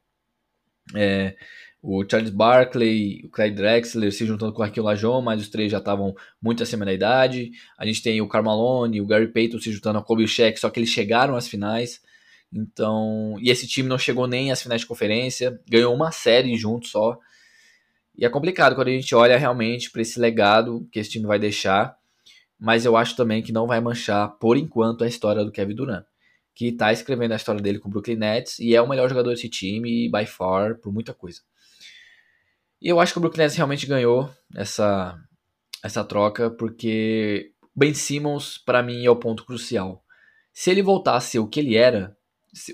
é, 0.95 1.35
o 1.83 2.05
Charles 2.09 2.31
Barkley, 2.31 3.23
o 3.25 3.31
Clyde 3.31 3.57
Drexler 3.57 4.13
se 4.13 4.27
juntando 4.27 4.53
com 4.53 4.61
o 4.61 4.65
Raquel 4.65 4.85
Lajon, 4.85 5.23
mas 5.23 5.41
os 5.41 5.49
três 5.49 5.73
já 5.73 5.79
estavam 5.79 6.15
muito 6.41 6.63
acima 6.63 6.85
da 6.85 6.93
idade. 6.93 7.51
A 7.79 7.87
gente 7.87 8.03
tem 8.03 8.21
o 8.21 8.29
Carmalone, 8.29 9.01
o 9.01 9.07
Gary 9.07 9.29
Payton 9.29 9.59
se 9.59 9.73
juntando 9.73 9.99
com 9.99 10.05
o 10.05 10.07
Kobe 10.07 10.29
Shaq, 10.29 10.61
só 10.61 10.69
que 10.69 10.81
eles 10.81 10.91
chegaram 10.91 11.35
às 11.35 11.49
finais. 11.49 12.03
Então, 12.53 13.37
e 13.41 13.51
esse 13.51 13.67
time 13.67 13.89
não 13.89 13.99
chegou 13.99 14.27
nem 14.27 14.53
às 14.53 14.63
finais 14.63 14.83
de 14.83 14.87
conferência, 14.87 15.59
ganhou 15.69 15.95
uma 15.95 16.13
série 16.13 16.57
junto 16.57 16.87
só. 16.87 17.19
E 18.17 18.25
é 18.25 18.29
complicado 18.29 18.75
quando 18.75 18.89
a 18.89 18.93
gente 18.93 19.15
olha 19.15 19.37
realmente 19.37 19.91
para 19.91 20.03
esse 20.03 20.21
legado 20.21 20.89
que 20.93 20.99
esse 20.99 21.11
time 21.11 21.27
vai 21.27 21.39
deixar, 21.39 21.97
mas 22.59 22.85
eu 22.85 22.97
acho 22.97 23.17
também 23.17 23.43
que 23.43 23.53
não 23.53 23.67
vai 23.67 23.81
manchar, 23.81 24.29
por 24.39 24.57
enquanto, 24.57 25.03
a 25.03 25.09
história 25.09 25.45
do 25.45 25.51
Kevin 25.51 25.75
Durant, 25.75 26.05
que 26.55 26.69
está 26.69 26.93
escrevendo 26.93 27.33
a 27.33 27.37
história 27.37 27.61
dele 27.61 27.81
com 27.81 27.89
o 27.89 27.91
Brooklyn 27.91 28.17
Nets 28.17 28.59
e 28.61 28.75
é 28.75 28.81
o 28.81 28.89
melhor 28.89 29.09
jogador 29.09 29.31
desse 29.31 29.49
time, 29.49 30.09
by 30.09 30.25
far, 30.27 30.77
por 30.77 30.93
muita 30.93 31.13
coisa. 31.13 31.41
E 32.81 32.89
eu 32.89 33.01
acho 33.01 33.13
que 33.13 33.19
o 33.19 33.21
Brooklyn 33.21 33.43
Nets 33.43 33.57
realmente 33.57 33.87
ganhou 33.87 34.31
essa, 34.55 35.19
essa 35.83 36.05
troca, 36.05 36.51
porque 36.51 37.53
Ben 37.75 37.93
Simmons, 37.93 38.59
para 38.59 38.83
mim, 38.83 39.05
é 39.05 39.11
o 39.11 39.17
ponto 39.17 39.45
crucial. 39.45 40.05
Se 40.53 40.71
ele 40.71 40.83
voltasse 40.83 41.27
a 41.27 41.31
ser 41.33 41.39
o 41.41 41.49
que 41.49 41.59
ele 41.59 41.77
era, 41.77 42.17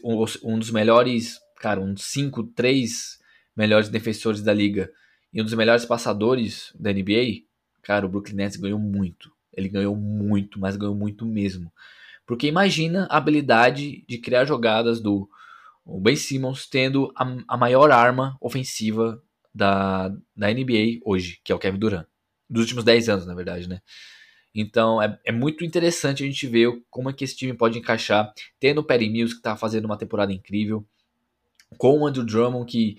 um 0.04 0.58
dos 0.58 0.70
melhores, 0.70 1.38
cara, 1.56 1.80
dos 1.80 2.04
5, 2.04 2.42
3 2.48 3.18
melhores 3.56 3.88
defensores 3.88 4.42
da 4.42 4.52
liga 4.52 4.92
e 5.32 5.40
um 5.40 5.44
dos 5.44 5.54
melhores 5.54 5.84
passadores 5.84 6.72
da 6.78 6.92
NBA, 6.92 7.44
cara, 7.82 8.06
o 8.06 8.08
Brooklyn 8.08 8.36
Nets 8.36 8.56
ganhou 8.56 8.78
muito. 8.78 9.30
Ele 9.52 9.68
ganhou 9.68 9.96
muito, 9.96 10.58
mas 10.58 10.76
ganhou 10.76 10.94
muito 10.94 11.24
mesmo. 11.24 11.72
Porque 12.26 12.46
imagina 12.46 13.06
a 13.10 13.16
habilidade 13.16 14.04
de 14.08 14.18
criar 14.18 14.44
jogadas 14.44 15.00
do 15.00 15.28
Ben 15.84 16.16
Simmons 16.16 16.66
tendo 16.66 17.12
a, 17.16 17.24
a 17.48 17.56
maior 17.56 17.90
arma 17.90 18.36
ofensiva 18.40 19.22
da, 19.54 20.08
da 20.36 20.52
NBA 20.52 21.00
hoje, 21.04 21.40
que 21.42 21.52
é 21.52 21.54
o 21.54 21.58
Kevin 21.58 21.78
Durant. 21.78 22.06
Dos 22.48 22.62
últimos 22.62 22.84
10 22.84 23.08
anos, 23.08 23.26
na 23.26 23.34
verdade, 23.34 23.68
né? 23.68 23.80
Então 24.54 25.00
é, 25.00 25.18
é 25.24 25.32
muito 25.32 25.64
interessante 25.64 26.24
a 26.24 26.26
gente 26.26 26.46
ver 26.46 26.82
como 26.90 27.08
é 27.08 27.12
que 27.12 27.24
esse 27.24 27.36
time 27.36 27.54
pode 27.54 27.78
encaixar, 27.78 28.32
tendo 28.58 28.80
o 28.80 28.84
Perry 28.84 29.08
Mills, 29.08 29.34
que 29.34 29.40
está 29.40 29.56
fazendo 29.56 29.84
uma 29.84 29.96
temporada 29.96 30.32
incrível, 30.32 30.84
com 31.78 32.00
o 32.00 32.06
Andrew 32.06 32.24
Drummond, 32.24 32.70
que 32.70 32.96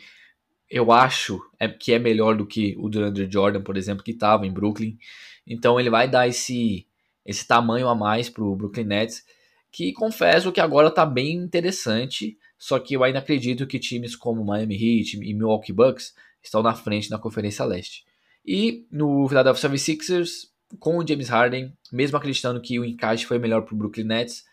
eu 0.71 0.89
acho 0.89 1.41
é, 1.59 1.67
que 1.67 1.91
é 1.91 1.99
melhor 1.99 2.37
do 2.37 2.47
que 2.47 2.75
o 2.79 2.87
DeAndre 2.87 3.29
Jordan, 3.29 3.61
por 3.61 3.75
exemplo, 3.75 4.03
que 4.03 4.11
estava 4.11 4.47
em 4.47 4.51
Brooklyn. 4.51 4.97
Então 5.45 5.77
ele 5.77 5.89
vai 5.89 6.09
dar 6.09 6.29
esse, 6.29 6.87
esse 7.25 7.45
tamanho 7.45 7.89
a 7.89 7.93
mais 7.93 8.29
para 8.29 8.45
o 8.45 8.55
Brooklyn 8.55 8.85
Nets, 8.85 9.21
que 9.69 9.91
confesso 9.91 10.51
que 10.51 10.61
agora 10.61 10.87
está 10.87 11.05
bem 11.05 11.33
interessante, 11.33 12.37
só 12.57 12.79
que 12.79 12.93
eu 12.93 13.03
ainda 13.03 13.19
acredito 13.19 13.67
que 13.67 13.79
times 13.79 14.15
como 14.15 14.45
Miami 14.45 14.75
Heat 14.75 15.17
e 15.17 15.33
Milwaukee 15.33 15.73
Bucks 15.73 16.13
estão 16.41 16.63
na 16.63 16.73
frente 16.73 17.11
na 17.11 17.19
Conferência 17.19 17.65
Leste. 17.65 18.05
E 18.45 18.87
no 18.89 19.27
Philadelphia 19.27 19.69
76ers, 19.69 20.49
com 20.79 20.97
o 20.97 21.05
James 21.05 21.27
Harden, 21.27 21.73
mesmo 21.91 22.17
acreditando 22.17 22.61
que 22.61 22.79
o 22.79 22.85
encaixe 22.85 23.25
foi 23.25 23.37
melhor 23.37 23.63
para 23.63 23.75
o 23.75 23.77
Brooklyn 23.77 24.05
Nets, 24.05 24.45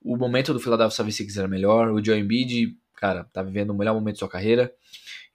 o 0.00 0.16
momento 0.16 0.52
do 0.52 0.60
Philadelphia 0.60 1.04
76ers 1.04 1.36
era 1.36 1.48
melhor, 1.48 1.90
o 1.90 2.04
Joe 2.04 2.18
Embiid, 2.18 2.76
cara, 2.94 3.24
tá 3.32 3.42
vivendo 3.42 3.70
o 3.70 3.74
melhor 3.74 3.94
momento 3.94 4.14
de 4.14 4.18
sua 4.20 4.28
carreira. 4.28 4.72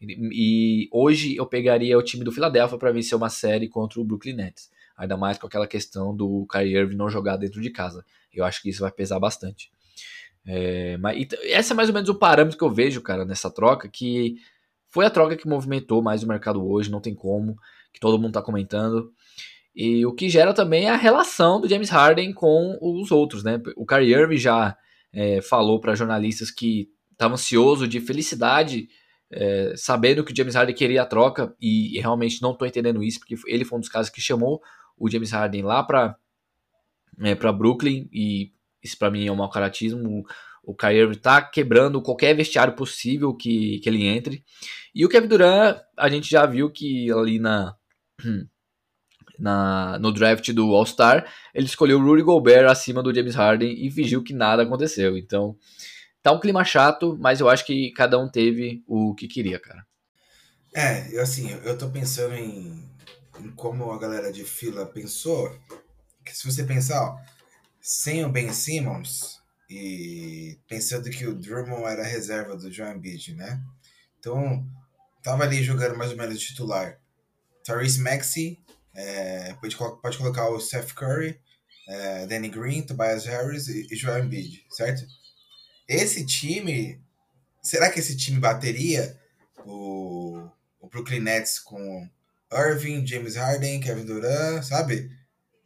E, 0.02 0.88
hoje 0.92 1.36
eu 1.36 1.46
pegaria 1.46 1.98
o 1.98 2.04
time 2.04 2.24
do 2.24 2.32
Philadelphia 2.32 2.78
para 2.78 2.92
vencer 2.92 3.18
uma 3.18 3.30
série 3.30 3.68
contra 3.68 4.00
o 4.00 4.04
Brooklyn 4.04 4.34
Nets. 4.34 4.70
Ainda 4.98 5.18
mais 5.18 5.38
com 5.38 5.48
aquela 5.48 5.68
questão 5.68 6.16
do 6.16 6.46
Kyrie 6.52 6.76
Irving 6.76 6.96
não 6.96 7.10
jogar 7.10 7.38
dentro 7.38 7.62
de 7.62 7.70
casa. 7.70 8.06
Eu 8.34 8.46
acho 8.46 8.62
que 8.62 8.70
isso 8.70 8.82
vai 8.82 8.92
pesar 8.92 9.20
bastante. 9.20 9.72
É, 10.46 10.98
mas 10.98 11.28
esse 11.44 11.72
é 11.72 11.76
mais 11.76 11.90
ou 11.90 11.94
menos 11.94 12.10
o 12.10 12.16
parâmetro 12.16 12.58
que 12.58 12.64
eu 12.64 12.70
vejo, 12.70 13.02
cara, 13.02 13.26
nessa 13.26 13.50
troca, 13.50 13.88
que 13.88 14.38
foi 14.90 15.06
a 15.06 15.10
troca 15.10 15.36
que 15.36 15.48
movimentou 15.48 16.02
mais 16.02 16.24
o 16.24 16.28
mercado 16.28 16.66
hoje, 16.66 16.90
não 16.90 17.02
tem 17.02 17.14
como, 17.14 17.56
que 17.94 18.00
todo 18.00 18.20
mundo 18.20 18.34
tá 18.34 18.42
comentando. 18.42 19.12
E 19.76 20.06
o 20.06 20.14
que 20.14 20.30
gera 20.30 20.54
também 20.54 20.86
é 20.86 20.90
a 20.90 20.98
relação 20.98 21.62
do 21.62 21.70
James 21.70 21.90
Harden 21.90 22.34
com 22.34 22.78
os 22.82 23.12
outros, 23.12 23.44
né? 23.44 23.62
O 23.76 23.86
Kyrie 23.86 24.14
Irving 24.14 24.38
já 24.38 24.76
é, 25.14 25.42
falou 25.42 25.80
para 25.80 25.96
jornalistas 25.96 26.52
que 26.52 26.90
estava 27.12 27.36
ansioso 27.36 27.88
de 27.88 28.00
felicidade, 28.00 28.90
é, 29.32 29.74
sabendo 29.76 30.24
que 30.24 30.32
o 30.32 30.36
James 30.36 30.56
Harden 30.56 30.76
queria 30.76 31.02
a 31.02 31.06
troca, 31.06 31.56
e, 31.60 31.98
e 31.98 32.00
realmente 32.00 32.42
não 32.42 32.52
estou 32.52 32.68
entendendo 32.68 33.04
isso, 33.04 33.20
porque 33.20 33.36
ele 33.48 33.66
foi 33.66 33.78
um 33.78 33.82
dos 33.82 33.90
casos 33.90 34.10
que 34.10 34.22
chamou 34.22 34.62
o 34.98 35.10
James 35.10 35.32
Harden 35.32 35.64
lá 35.64 35.84
para 35.84 36.16
é, 37.22 37.36
para 37.36 37.52
Brooklyn, 37.52 38.10
e 38.14 38.52
isso 38.84 38.98
para 38.98 39.12
mim 39.12 39.28
é 39.28 39.32
um 39.32 39.36
mau 39.36 39.50
caratismo. 39.50 40.24
O, 40.64 40.72
o 40.72 40.76
Kyrie 40.76 41.02
Irving 41.02 41.18
tá 41.18 41.42
quebrando 41.42 42.02
qualquer 42.02 42.36
vestiário 42.36 42.74
possível 42.76 43.34
que, 43.36 43.80
que 43.80 43.90
ele 43.90 44.06
entre. 44.06 44.44
E 44.94 45.06
o 45.06 45.10
Kevin 45.10 45.28
Durant, 45.28 45.78
a 45.98 46.10
gente 46.10 46.30
já 46.30 46.46
viu 46.46 46.70
que 46.70 47.12
ali 47.12 47.40
na 47.40 47.76
na, 49.40 49.98
no 50.00 50.12
draft 50.12 50.52
do 50.52 50.76
All-Star, 50.76 51.26
ele 51.54 51.66
escolheu 51.66 51.98
o 51.98 52.04
Rudy 52.04 52.24
Gobert 52.24 52.70
acima 52.70 53.02
do 53.02 53.14
James 53.14 53.36
Harden 53.36 53.86
e 53.86 53.90
fingiu 53.90 54.22
que 54.22 54.34
nada 54.34 54.64
aconteceu. 54.64 55.18
Então, 55.18 55.56
tá 56.22 56.32
um 56.32 56.40
clima 56.40 56.64
chato, 56.64 57.18
mas 57.20 57.40
eu 57.40 57.50
acho 57.50 57.66
que 57.66 57.92
cada 57.92 58.20
um 58.20 58.30
teve 58.30 58.84
o 58.88 59.14
que 59.16 59.28
queria, 59.28 59.60
cara. 59.60 59.86
É, 60.76 61.14
eu 61.16 61.22
assim, 61.22 61.50
eu 61.64 61.78
tô 61.78 61.90
pensando 61.90 62.36
em, 62.36 62.88
em 63.40 63.52
como 63.52 63.92
a 63.92 64.00
galera 64.00 64.32
de 64.32 64.44
fila 64.44 64.86
pensou. 64.86 65.58
Que 66.24 66.36
se 66.36 66.46
você 66.46 66.64
pensar, 66.64 67.02
ó, 67.02 67.18
sem 67.82 68.24
o 68.24 68.30
Ben 68.30 68.52
Simmons 68.54 69.40
e 69.70 70.60
pensando 70.68 71.10
que 71.10 71.26
o 71.26 71.36
Drummond 71.36 71.84
era 71.86 72.04
reserva 72.04 72.56
do 72.56 72.72
Joe 72.72 72.92
Embiid, 72.92 73.36
né? 73.36 73.62
Então, 74.20 74.66
tava 75.24 75.44
ali 75.44 75.64
jogando 75.64 75.98
mais 75.98 76.12
ou 76.12 76.18
menos 76.18 76.40
titular. 76.40 77.00
Tyrese 77.64 78.02
Maxey, 78.02 78.60
é, 78.96 79.54
pode, 79.54 79.76
pode 79.78 80.18
colocar 80.18 80.50
o 80.50 80.60
Seth 80.60 80.94
Curry, 80.94 81.40
é, 81.88 82.28
Danny 82.28 82.50
Green, 82.50 82.82
Tobias 82.82 83.26
Harris 83.26 83.68
e, 83.68 83.88
e 83.92 83.96
Joel 83.96 84.26
Embiid, 84.26 84.66
certo? 84.70 85.06
Esse 85.90 86.24
time, 86.24 87.02
será 87.64 87.90
que 87.90 88.00
esse 88.00 88.16
time 88.16 88.40
bateria 88.40 89.20
o, 89.66 90.48
o 90.80 90.88
Brooklyn 90.88 91.20
Nets 91.20 91.58
com 91.58 92.08
Irving, 92.54 93.08
James 93.08 93.36
Harden, 93.36 93.80
Kevin 93.80 94.06
Durant, 94.06 94.62
sabe? 94.62 95.10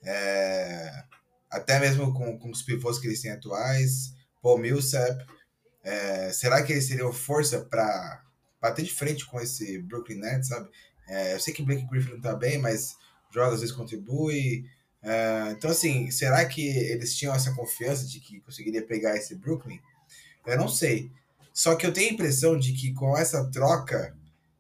É, 0.02 1.04
até 1.50 1.78
mesmo 1.78 2.14
com, 2.14 2.40
com 2.40 2.50
os 2.50 2.62
pivôs 2.62 3.00
que 3.00 3.08
eles 3.08 3.22
têm 3.22 3.32
atuais, 3.32 4.14
Paul 4.42 4.60
Millsap. 4.60 5.26
É, 5.84 6.32
será 6.32 6.64
que 6.64 6.72
eles 6.72 6.88
teriam 6.88 7.12
força 7.12 7.60
para 7.60 8.24
bater 8.62 8.86
de 8.86 8.96
frente 8.96 9.26
com 9.26 9.42
esse 9.42 9.78
Brooklyn 9.80 10.20
Nets, 10.20 10.48
sabe? 10.48 10.70
É, 11.06 11.34
eu 11.34 11.40
sei 11.42 11.54
que 11.54 11.62
Blake 11.62 11.86
Griffin 11.90 12.22
tá 12.22 12.34
bem, 12.34 12.58
mas 12.58 12.96
joga, 13.30 13.56
às 13.56 13.60
vezes 13.60 13.76
contribui. 13.76 14.66
Uh, 15.04 15.52
então, 15.52 15.70
assim, 15.70 16.10
será 16.12 16.46
que 16.46 16.66
eles 16.66 17.14
tinham 17.14 17.36
essa 17.36 17.54
confiança 17.54 18.06
de 18.06 18.22
que 18.22 18.40
conseguiria 18.40 18.82
pegar 18.82 19.18
esse 19.18 19.36
Brooklyn? 19.36 19.82
Eu 20.46 20.58
não 20.58 20.68
sei. 20.68 21.12
Só 21.54 21.76
que 21.76 21.86
eu 21.86 21.94
tenho 21.94 22.10
a 22.10 22.14
impressão 22.14 22.58
de 22.58 22.74
que 22.74 22.94
com 22.94 23.18
essa 23.18 23.50
troca, 23.52 24.16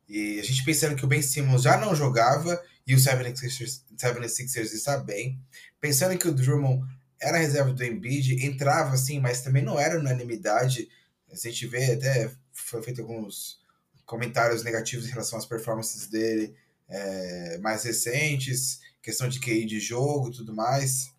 e 0.07 0.39
a 0.39 0.43
gente 0.43 0.63
pensando 0.63 0.95
que 0.95 1.03
o 1.05 1.07
Ben 1.07 1.21
Simmons 1.21 1.63
já 1.63 1.77
não 1.77 1.95
jogava 1.95 2.61
e 2.85 2.93
o 2.93 2.97
76ers, 2.97 3.81
76ers 3.97 4.73
está 4.73 4.97
bem, 4.97 5.39
pensando 5.79 6.17
que 6.17 6.27
o 6.27 6.33
Drummond 6.33 6.85
era 7.19 7.37
reserva 7.37 7.71
do 7.71 7.83
Embiid, 7.83 8.45
entrava 8.45 8.93
assim, 8.93 9.19
mas 9.19 9.41
também 9.41 9.63
não 9.63 9.79
era 9.79 9.99
unanimidade. 9.99 10.89
A 11.31 11.35
gente 11.35 11.65
vê 11.65 11.93
até 11.93 12.29
foi 12.51 12.83
feito 12.83 13.01
alguns 13.01 13.59
comentários 14.05 14.63
negativos 14.63 15.07
em 15.07 15.11
relação 15.11 15.39
às 15.39 15.45
performances 15.45 16.07
dele 16.07 16.53
é, 16.87 17.57
mais 17.59 17.83
recentes, 17.83 18.79
questão 19.01 19.27
de 19.27 19.39
QI 19.39 19.65
de 19.65 19.79
jogo 19.79 20.29
e 20.29 20.33
tudo 20.33 20.53
mais. 20.53 21.11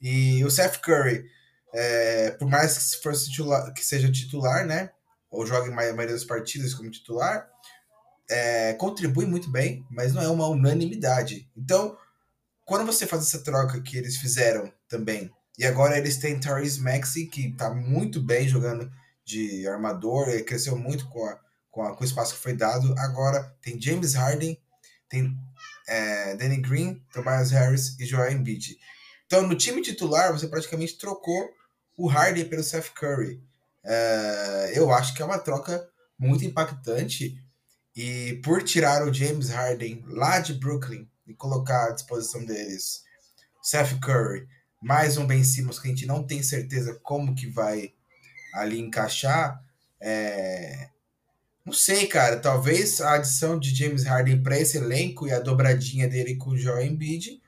E 0.00 0.44
o 0.44 0.50
Seth 0.50 0.80
Curry, 0.80 1.28
é, 1.76 2.30
por 2.30 2.48
mais 2.48 2.96
que, 2.96 3.02
fosse 3.02 3.30
titular, 3.30 3.70
que 3.74 3.84
seja 3.84 4.10
titular, 4.10 4.66
né? 4.66 4.90
Ou 5.30 5.46
jogue 5.46 5.70
a 5.70 5.74
maioria 5.74 6.14
das 6.14 6.24
partidas 6.24 6.72
como 6.72 6.90
titular, 6.90 7.46
é, 8.30 8.72
contribui 8.74 9.26
muito 9.26 9.50
bem, 9.50 9.84
mas 9.90 10.14
não 10.14 10.22
é 10.22 10.28
uma 10.28 10.48
unanimidade. 10.48 11.50
Então, 11.54 11.94
quando 12.64 12.86
você 12.86 13.06
faz 13.06 13.22
essa 13.24 13.44
troca 13.44 13.82
que 13.82 13.98
eles 13.98 14.16
fizeram 14.16 14.72
também, 14.88 15.30
e 15.58 15.66
agora 15.66 15.98
eles 15.98 16.16
têm 16.16 16.40
Therese 16.40 16.80
Maxi, 16.80 17.26
que 17.26 17.48
está 17.48 17.68
muito 17.72 18.22
bem 18.22 18.48
jogando 18.48 18.90
de 19.22 19.68
armador, 19.68 20.26
cresceu 20.44 20.78
muito 20.78 21.06
com, 21.10 21.26
a, 21.26 21.38
com, 21.70 21.82
a, 21.82 21.94
com 21.94 22.02
o 22.02 22.06
espaço 22.06 22.34
que 22.34 22.40
foi 22.40 22.54
dado. 22.54 22.94
Agora 22.98 23.54
tem 23.60 23.80
James 23.80 24.14
Harden, 24.14 24.58
tem 25.10 25.36
é, 25.86 26.36
Danny 26.36 26.56
Green, 26.56 27.02
Tobias 27.12 27.50
Harris 27.50 27.98
e 28.00 28.06
Joel 28.06 28.32
Embiid. 28.32 28.78
Então, 29.26 29.46
no 29.46 29.56
time 29.56 29.82
titular, 29.82 30.32
você 30.32 30.46
praticamente 30.48 30.96
trocou 30.96 31.55
o 31.96 32.08
Harden 32.08 32.48
pelo 32.48 32.62
Seth 32.62 32.90
Curry. 32.94 33.40
É, 33.84 34.72
eu 34.74 34.92
acho 34.92 35.14
que 35.14 35.22
é 35.22 35.24
uma 35.24 35.38
troca 35.38 35.88
muito 36.18 36.44
impactante. 36.44 37.40
E 37.94 38.40
por 38.44 38.62
tirar 38.62 39.06
o 39.06 39.12
James 39.12 39.48
Harden 39.48 40.04
lá 40.08 40.38
de 40.38 40.54
Brooklyn 40.54 41.08
e 41.26 41.34
colocar 41.34 41.86
à 41.86 41.92
disposição 41.92 42.44
deles 42.44 43.02
Seth 43.62 43.98
Curry, 44.00 44.46
mais 44.82 45.16
um 45.16 45.26
Ben 45.26 45.42
Simmons 45.42 45.78
que 45.78 45.88
a 45.88 45.90
gente 45.90 46.06
não 46.06 46.22
tem 46.22 46.42
certeza 46.42 46.98
como 47.02 47.34
que 47.34 47.46
vai 47.46 47.94
ali 48.52 48.78
encaixar, 48.78 49.62
é, 50.00 50.90
não 51.64 51.72
sei, 51.72 52.06
cara. 52.06 52.38
Talvez 52.38 53.00
a 53.00 53.14
adição 53.14 53.58
de 53.58 53.74
James 53.74 54.04
Harden 54.04 54.40
para 54.40 54.58
esse 54.58 54.76
elenco 54.76 55.26
e 55.26 55.32
a 55.32 55.40
dobradinha 55.40 56.08
dele 56.08 56.36
com 56.36 56.50
o 56.50 56.56
Joel 56.56 56.86
Embiid 56.86 57.42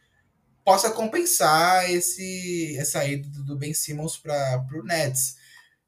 possa 0.69 0.91
compensar 0.91 1.91
esse 1.91 2.77
essa 2.77 3.03
ida 3.03 3.27
do 3.43 3.57
Ben 3.57 3.73
Simmons 3.73 4.19
para 4.19 4.67
o 4.75 4.85
Nets. 4.85 5.37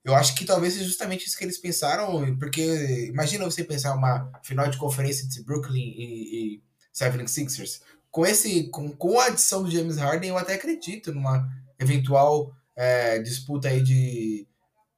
Eu 0.02 0.14
acho 0.14 0.34
que 0.34 0.46
talvez 0.46 0.72
seja 0.72 0.86
justamente 0.86 1.26
isso 1.26 1.36
que 1.36 1.44
eles 1.44 1.58
pensaram, 1.58 2.34
porque 2.38 3.06
imagina 3.08 3.44
você 3.44 3.62
pensar 3.62 3.94
uma 3.94 4.32
final 4.42 4.70
de 4.70 4.78
conferência 4.78 5.26
entre 5.26 5.42
Brooklyn 5.42 5.82
e, 5.82 6.54
e 6.54 6.62
76ers. 6.94 7.82
Com, 8.10 8.24
esse, 8.24 8.70
com, 8.70 8.90
com 8.92 9.20
a 9.20 9.26
adição 9.26 9.62
do 9.62 9.70
James 9.70 9.98
Harden, 9.98 10.30
eu 10.30 10.38
até 10.38 10.54
acredito 10.54 11.12
numa 11.12 11.46
eventual 11.78 12.50
é, 12.74 13.18
disputa 13.18 13.68
aí 13.68 13.82
de 13.82 14.48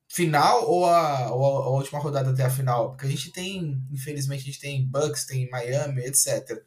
final 0.06 0.64
ou 0.70 0.86
a, 0.86 1.34
ou 1.34 1.44
a, 1.44 1.70
última 1.70 1.98
rodada 1.98 2.30
até 2.30 2.44
a 2.44 2.50
final? 2.50 2.90
Porque 2.90 3.06
a 3.06 3.10
gente 3.10 3.32
tem, 3.32 3.82
infelizmente, 3.90 4.42
a 4.42 4.44
gente 4.44 4.60
tem 4.60 4.86
Bucks, 4.86 5.26
tem 5.26 5.50
Miami, 5.50 6.02
etc. 6.02 6.62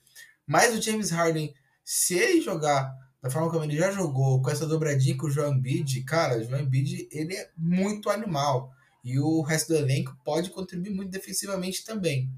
Mas 0.46 0.78
o 0.78 0.82
James 0.82 1.12
Harden, 1.12 1.54
se 1.82 2.16
ele 2.16 2.42
jogar 2.42 3.05
da 3.25 3.32
forma 3.32 3.50
como 3.50 3.63
ele 3.63 3.75
já 3.75 3.89
jogou, 3.89 4.39
com 4.39 4.51
essa 4.51 4.67
dobradinha 4.67 5.17
com 5.17 5.25
o 5.25 5.32
João 5.32 5.51
Embiid, 5.51 6.03
cara, 6.03 6.38
o 6.38 6.44
João 6.44 6.62
Embiid, 6.62 7.10
ele 7.12 7.36
é 7.36 7.50
muito 7.58 8.12
animal. 8.12 8.72
E 9.03 9.17
o 9.20 9.41
resto 9.41 9.70
do 9.70 9.79
elenco 9.79 10.15
pode 10.24 10.51
contribuir 10.51 10.91
muito 10.91 11.10
defensivamente 11.10 11.84
também. 11.84 12.29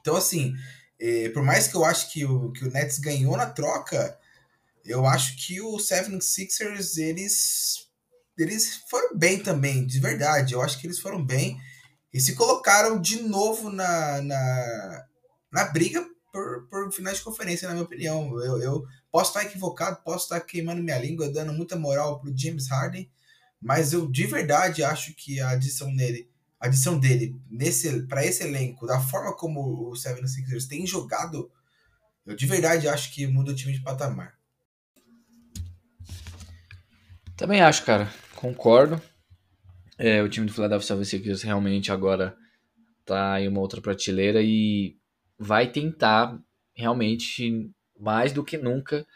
Então, 0.00 0.16
assim, 0.16 0.52
eh, 0.98 1.28
por 1.28 1.44
mais 1.44 1.68
que 1.68 1.76
eu 1.76 1.84
acho 1.84 2.12
que 2.12 2.24
o, 2.24 2.50
que 2.50 2.64
o 2.64 2.70
Nets 2.72 2.98
ganhou 2.98 3.36
na 3.36 3.46
troca, 3.46 4.18
eu 4.84 5.06
acho 5.06 5.36
que 5.46 5.60
o 5.60 5.76
76ers, 5.76 6.96
eles, 6.96 7.88
eles 8.36 8.82
foram 8.90 9.16
bem 9.16 9.38
também, 9.40 9.86
de 9.86 10.00
verdade. 10.00 10.54
Eu 10.54 10.60
acho 10.60 10.80
que 10.80 10.88
eles 10.88 10.98
foram 10.98 11.24
bem 11.24 11.56
e 12.12 12.20
se 12.20 12.34
colocaram 12.34 13.00
de 13.00 13.22
novo 13.22 13.70
na, 13.70 14.20
na, 14.22 15.06
na 15.52 15.64
briga 15.66 16.04
por, 16.32 16.66
por 16.66 16.92
finais 16.92 17.18
de 17.18 17.22
conferência, 17.22 17.68
na 17.68 17.74
minha 17.74 17.86
opinião. 17.86 18.36
Eu, 18.42 18.60
eu 18.60 18.84
posso 19.10 19.30
estar 19.30 19.44
equivocado, 19.44 20.02
posso 20.04 20.24
estar 20.24 20.40
queimando 20.40 20.82
minha 20.82 20.98
língua, 20.98 21.30
dando 21.30 21.52
muita 21.52 21.76
moral 21.76 22.20
pro 22.20 22.36
James 22.36 22.68
Harden, 22.68 23.10
mas 23.60 23.92
eu 23.92 24.10
de 24.10 24.26
verdade 24.26 24.82
acho 24.82 25.14
que 25.14 25.40
a 25.40 25.50
adição 25.50 25.94
dele, 25.94 26.30
a 26.58 26.66
adição 26.66 26.98
dele 26.98 27.40
nesse 27.50 28.02
para 28.06 28.24
esse 28.24 28.44
elenco, 28.44 28.86
da 28.86 29.00
forma 29.00 29.36
como 29.36 29.90
o 29.90 29.92
76ers 29.92 30.68
tem 30.68 30.86
jogado, 30.86 31.50
eu 32.24 32.36
de 32.36 32.46
verdade 32.46 32.88
acho 32.88 33.12
que 33.12 33.26
muda 33.26 33.52
o 33.52 33.54
time 33.54 33.72
de 33.72 33.80
patamar. 33.80 34.38
Também 37.36 37.62
acho, 37.62 37.84
cara. 37.84 38.12
Concordo. 38.36 39.00
É, 39.98 40.22
o 40.22 40.28
time 40.28 40.46
do 40.46 40.52
Philadelphia 40.52 40.96
76ers 40.96 41.42
realmente 41.42 41.90
agora 41.90 42.36
tá 43.04 43.40
em 43.40 43.48
uma 43.48 43.60
outra 43.60 43.80
prateleira 43.80 44.42
e 44.42 44.96
vai 45.38 45.70
tentar 45.70 46.38
realmente 46.74 47.70
mais 48.00 48.32
do 48.32 48.44
que 48.44 48.56
nunca 48.56 49.06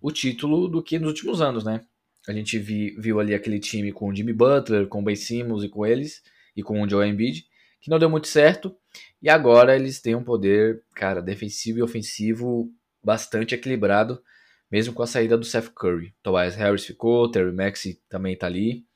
o 0.00 0.12
título 0.12 0.68
do 0.68 0.82
que 0.82 0.98
nos 0.98 1.08
últimos 1.08 1.40
anos, 1.40 1.64
né? 1.64 1.80
A 2.28 2.32
gente 2.32 2.58
vi, 2.58 2.94
viu 2.98 3.20
ali 3.20 3.34
aquele 3.34 3.58
time 3.58 3.92
com 3.92 4.08
o 4.08 4.14
Jimmy 4.14 4.32
Butler, 4.32 4.86
com 4.86 5.00
o 5.00 5.02
Ben 5.02 5.16
Simmons 5.16 5.62
e 5.62 5.68
com 5.68 5.84
eles, 5.84 6.22
e 6.56 6.62
com 6.62 6.80
o 6.80 6.88
Joe 6.88 7.08
Embiid, 7.08 7.46
que 7.80 7.90
não 7.90 7.98
deu 7.98 8.08
muito 8.08 8.28
certo, 8.28 8.74
e 9.20 9.28
agora 9.28 9.76
eles 9.76 10.00
têm 10.00 10.14
um 10.14 10.24
poder, 10.24 10.82
cara, 10.94 11.20
defensivo 11.20 11.78
e 11.78 11.82
ofensivo 11.82 12.70
bastante 13.02 13.54
equilibrado, 13.54 14.22
mesmo 14.70 14.94
com 14.94 15.02
a 15.02 15.06
saída 15.06 15.36
do 15.36 15.44
Seth 15.44 15.70
Curry. 15.74 16.14
Tobias 16.22 16.54
Harris 16.56 16.84
ficou, 16.84 17.30
Terry 17.30 17.52
Maxey 17.52 18.00
também 18.08 18.36
tá 18.36 18.46
ali, 18.46 18.86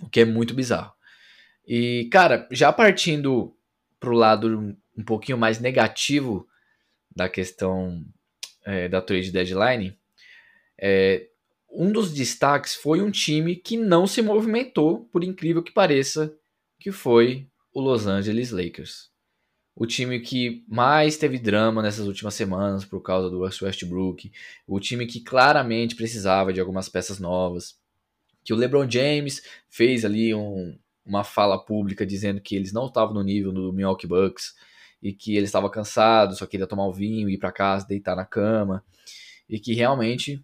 o 0.00 0.08
que 0.08 0.20
é 0.20 0.24
muito 0.24 0.54
bizarro. 0.54 0.92
E, 1.66 2.08
cara, 2.12 2.46
já 2.50 2.72
partindo 2.72 3.56
pro 3.98 4.14
lado 4.14 4.76
um 4.96 5.04
pouquinho 5.04 5.38
mais 5.38 5.60
negativo 5.60 6.46
da 7.14 7.28
questão 7.28 8.04
é, 8.64 8.88
da 8.88 9.00
trade 9.00 9.30
deadline, 9.30 9.96
é, 10.78 11.28
um 11.70 11.92
dos 11.92 12.12
destaques 12.12 12.74
foi 12.74 13.00
um 13.00 13.10
time 13.10 13.54
que 13.54 13.76
não 13.76 14.06
se 14.06 14.20
movimentou, 14.22 15.04
por 15.12 15.22
incrível 15.22 15.62
que 15.62 15.72
pareça, 15.72 16.34
que 16.78 16.90
foi 16.90 17.46
o 17.72 17.80
Los 17.80 18.06
Angeles 18.06 18.50
Lakers. 18.50 19.10
O 19.74 19.86
time 19.86 20.18
que 20.20 20.64
mais 20.68 21.16
teve 21.16 21.38
drama 21.38 21.80
nessas 21.80 22.06
últimas 22.06 22.34
semanas 22.34 22.84
por 22.84 23.00
causa 23.00 23.30
do 23.30 23.40
Westbrook, 23.40 24.32
o 24.66 24.80
time 24.80 25.06
que 25.06 25.20
claramente 25.20 25.94
precisava 25.94 26.52
de 26.52 26.60
algumas 26.60 26.88
peças 26.88 27.18
novas, 27.18 27.78
que 28.44 28.52
o 28.52 28.56
LeBron 28.56 28.90
James 28.90 29.42
fez 29.68 30.04
ali 30.04 30.34
um, 30.34 30.76
uma 31.04 31.22
fala 31.22 31.58
pública 31.58 32.04
dizendo 32.04 32.40
que 32.40 32.56
eles 32.56 32.72
não 32.72 32.86
estavam 32.86 33.14
no 33.14 33.22
nível 33.22 33.52
do 33.52 33.72
Milwaukee 33.72 34.06
Bucks, 34.06 34.54
e 35.02 35.12
que 35.12 35.36
ele 35.36 35.46
estava 35.46 35.70
cansado, 35.70 36.36
só 36.36 36.46
queria 36.46 36.66
tomar 36.66 36.86
um 36.86 36.92
vinho, 36.92 37.30
ir 37.30 37.38
para 37.38 37.52
casa, 37.52 37.86
deitar 37.86 38.14
na 38.14 38.24
cama, 38.24 38.84
e 39.48 39.58
que 39.58 39.74
realmente 39.74 40.42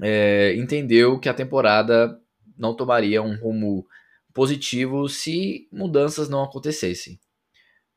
é, 0.00 0.54
entendeu 0.56 1.18
que 1.18 1.28
a 1.28 1.34
temporada 1.34 2.20
não 2.56 2.74
tomaria 2.74 3.22
um 3.22 3.36
rumo 3.36 3.86
positivo 4.32 5.08
se 5.08 5.68
mudanças 5.72 6.28
não 6.28 6.42
acontecessem. 6.42 7.18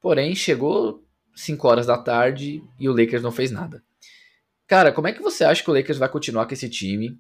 Porém, 0.02 0.34
chegou 0.34 1.04
5 1.36 1.68
horas 1.68 1.86
da 1.86 1.98
tarde 1.98 2.64
e 2.80 2.88
o 2.88 2.94
Lakers 2.94 3.22
não 3.22 3.32
fez 3.32 3.52
nada. 3.52 3.84
Cara, 4.66 4.92
como 4.92 5.08
é 5.08 5.12
que 5.12 5.22
você 5.22 5.44
acha 5.44 5.64
que 5.64 5.70
o 5.70 5.74
Lakers 5.74 5.98
vai 5.98 6.08
continuar 6.08 6.46
com 6.46 6.54
esse 6.54 6.70
time? 6.70 7.20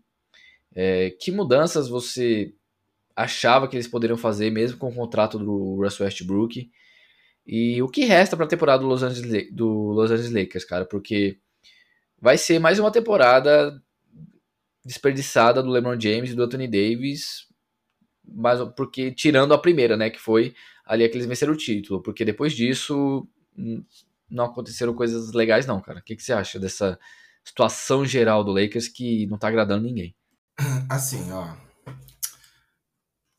É, 0.74 1.10
que 1.10 1.32
mudanças 1.32 1.90
você 1.90 2.54
achava 3.16 3.68
que 3.68 3.76
eles 3.76 3.88
poderiam 3.88 4.18
fazer 4.18 4.50
mesmo 4.50 4.78
com 4.78 4.90
o 4.90 4.96
contrato 4.96 5.38
do 5.38 5.76
Russell 5.76 6.06
Westbrook? 6.06 6.70
E 7.52 7.82
o 7.82 7.88
que 7.88 8.06
resta 8.06 8.38
para 8.38 8.46
a 8.46 8.48
temporada 8.48 8.84
do 8.84 8.88
Los, 8.88 9.02
Angeles, 9.02 9.52
do 9.52 9.68
Los 9.68 10.12
Angeles 10.12 10.32
Lakers, 10.32 10.64
cara? 10.64 10.86
Porque 10.86 11.40
vai 12.22 12.38
ser 12.38 12.60
mais 12.60 12.78
uma 12.78 12.92
temporada 12.92 13.82
desperdiçada 14.86 15.64
do 15.64 15.72
LeBron 15.72 16.00
James 16.00 16.30
e 16.30 16.36
do 16.36 16.44
Anthony 16.44 16.68
Davis, 16.68 17.48
mas 18.24 18.60
porque 18.78 19.12
tirando 19.12 19.52
a 19.52 19.58
primeira, 19.58 19.98
né, 19.98 20.12
que 20.12 20.20
foi 20.20 20.54
ali 20.86 21.10
que 21.10 21.18
eles 21.18 21.26
venceram 21.26 21.54
o 21.54 21.58
título, 21.58 22.04
porque 22.04 22.24
depois 22.24 22.54
disso 22.54 23.28
não 24.30 24.46
aconteceram 24.46 24.94
coisas 24.94 25.34
legais 25.34 25.66
não, 25.66 25.82
cara. 25.82 26.02
O 26.02 26.04
que, 26.04 26.16
que 26.16 26.22
você 26.22 26.34
acha 26.34 26.60
dessa 26.60 27.00
situação 27.44 28.06
geral 28.06 28.44
do 28.44 28.52
Lakers 28.52 28.88
que 28.88 29.26
não 29.26 29.40
tá 29.40 29.48
agradando 29.48 29.88
ninguém? 29.88 30.16
Assim, 30.88 31.32
ó, 31.32 31.56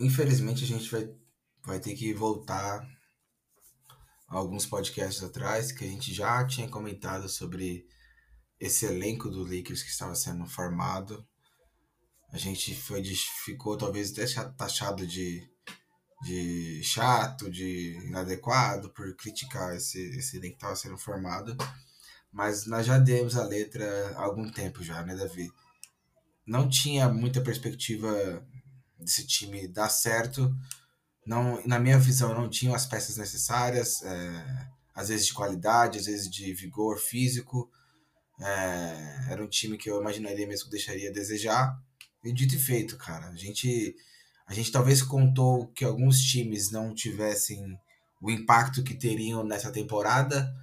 infelizmente 0.01 0.65
a 0.65 0.67
gente 0.67 0.91
vai, 0.91 1.09
vai 1.65 1.79
ter 1.79 1.95
que 1.95 2.13
voltar 2.13 2.85
alguns 4.31 4.65
podcasts 4.65 5.25
atrás 5.25 5.73
que 5.73 5.85
a 5.85 5.89
gente 5.89 6.15
já 6.15 6.47
tinha 6.47 6.69
comentado 6.69 7.29
sobre 7.29 7.85
esse 8.61 8.87
elenco 8.87 9.29
do 9.29 9.43
Lakers 9.43 9.83
que 9.83 9.91
estava 9.91 10.15
sendo 10.15 10.47
formado. 10.47 11.27
A 12.33 12.39
gente 12.39 12.75
foi, 12.75 13.03
ficou 13.45 13.77
talvez 13.77 14.13
até 14.13 14.25
taxado 14.57 15.05
de, 15.05 15.51
de 16.23 16.81
chato, 16.85 17.51
de 17.51 17.99
inadequado 18.07 18.91
por 18.91 19.17
criticar 19.17 19.75
esse, 19.75 20.01
esse 20.17 20.37
elenco 20.37 20.53
que 20.53 20.59
estava 20.59 20.77
sendo 20.77 20.97
formado. 20.97 21.57
Mas 22.31 22.67
nós 22.67 22.87
já 22.87 22.99
demos 22.99 23.37
a 23.37 23.45
letra 23.45 23.85
há 24.17 24.23
algum 24.23 24.49
tempo 24.49 24.85
já, 24.85 25.03
né, 25.03 25.17
Davi? 25.17 25.51
Não 26.47 26.69
tinha 26.69 27.09
muita 27.09 27.41
perspectiva 27.41 28.47
desse 28.97 29.27
time 29.27 29.67
dar 29.67 29.89
certo 29.89 30.55
não, 31.27 31.63
na 31.67 31.79
minha 31.79 31.99
visão, 31.99 32.35
não 32.35 32.49
tinham 32.49 32.75
as 32.75 32.87
peças 32.87 33.17
necessárias, 33.17 34.03
é, 34.03 34.69
às 34.95 35.09
vezes 35.09 35.27
de 35.27 35.35
qualidade, 35.35 35.99
às 35.99 36.07
vezes 36.07 36.31
de 36.31 36.53
vigor 36.55 36.99
físico. 36.99 37.71
É, 38.41 39.27
era 39.31 39.43
um 39.43 39.49
time 39.49 39.77
que 39.77 39.91
eu 39.91 40.01
imaginaria 40.01 40.47
mesmo 40.47 40.65
que 40.67 40.71
deixaria 40.71 41.11
a 41.11 41.13
desejar. 41.13 41.79
E 42.25 42.33
dito 42.33 42.55
e 42.55 42.59
feito, 42.59 42.97
cara. 42.97 43.29
A 43.29 43.37
gente, 43.37 43.95
a 44.47 44.55
gente 44.55 44.73
talvez 44.73 45.03
contou 45.03 45.69
que 45.69 45.85
alguns 45.85 46.21
times 46.21 46.71
não 46.71 46.95
tivessem 46.95 47.79
o 48.21 48.31
impacto 48.31 48.83
que 48.83 48.95
teriam 48.95 49.45
nessa 49.45 49.71
temporada, 49.73 50.55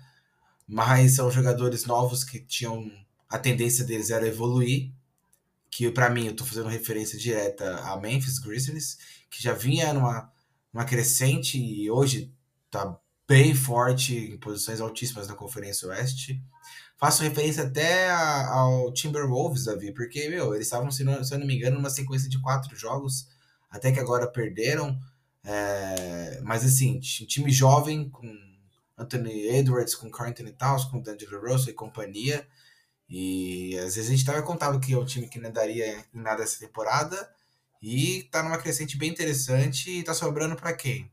mas 0.68 1.16
são 1.16 1.32
jogadores 1.32 1.86
novos 1.86 2.24
que 2.24 2.40
tinham 2.40 2.92
a 3.30 3.38
tendência 3.40 3.84
deles 3.84 4.10
era 4.10 4.28
evoluir. 4.28 4.92
Que 5.70 5.92
para 5.92 6.10
mim, 6.10 6.28
eu 6.28 6.36
tô 6.36 6.46
fazendo 6.46 6.70
referência 6.70 7.18
direta 7.18 7.78
a 7.80 8.00
Memphis 8.00 8.40
Grizzlies, 8.40 8.98
que 9.30 9.42
já 9.42 9.54
vinha 9.54 9.94
numa 9.94 10.32
uma 10.78 10.86
crescente 10.86 11.58
e 11.58 11.90
hoje 11.90 12.32
está 12.68 12.96
bem 13.28 13.56
forte 13.56 14.16
em 14.16 14.38
posições 14.38 14.80
altíssimas 14.80 15.28
na 15.28 15.34
Conferência 15.34 15.88
Oeste. 15.88 16.40
Faço 16.98 17.24
referência 17.24 17.64
até 17.64 18.12
ao 18.12 18.94
Timberwolves, 18.94 19.66
Davi, 19.66 19.92
porque, 19.92 20.30
meu, 20.30 20.54
eles 20.54 20.68
estavam, 20.68 20.92
se 20.92 21.04
não, 21.04 21.24
se 21.24 21.34
eu 21.34 21.40
não 21.40 21.48
me 21.48 21.56
engano, 21.56 21.78
numa 21.78 21.90
sequência 21.90 22.30
de 22.30 22.40
quatro 22.40 22.76
jogos, 22.76 23.28
até 23.72 23.92
que 23.92 24.00
agora 24.00 24.28
perderam. 24.28 24.96
É, 25.44 26.42
mas, 26.44 26.64
assim, 26.64 27.00
time 27.00 27.50
jovem, 27.50 28.08
com 28.08 28.32
Anthony 28.96 29.48
Edwards, 29.48 29.96
com 29.96 30.12
Carl 30.12 30.30
Anthony 30.30 30.52
Towns, 30.52 30.86
com 30.86 31.02
D'Angelo 31.02 31.42
Russell 31.42 31.72
e 31.72 31.74
companhia. 31.74 32.48
E 33.10 33.76
às 33.80 33.96
vezes 33.96 34.10
a 34.10 34.12
gente 34.12 34.20
estava 34.20 34.44
contando 34.44 34.80
que 34.80 34.94
é 34.94 34.98
um 34.98 35.06
time 35.06 35.28
que 35.28 35.40
não 35.40 35.52
daria 35.52 36.06
em 36.14 36.22
nada 36.22 36.44
essa 36.44 36.60
temporada. 36.60 37.36
E 37.82 38.24
tá 38.32 38.42
numa 38.44 38.58
crescente 38.58 38.98
bem 38.98 39.10
interessante 39.10 39.90
e 39.92 40.04
tá 40.04 40.14
sobrando 40.14 40.56
para 40.56 40.74
quem? 40.74 41.12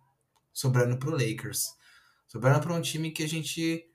Sobrando 0.53 0.96
pro 0.96 1.11
Lakers. 1.11 1.74
Sobrando 2.27 2.61
para 2.61 2.74
um 2.74 2.81
time 2.81 3.11
que 3.11 3.22
a 3.22 3.29
gente 3.29 3.87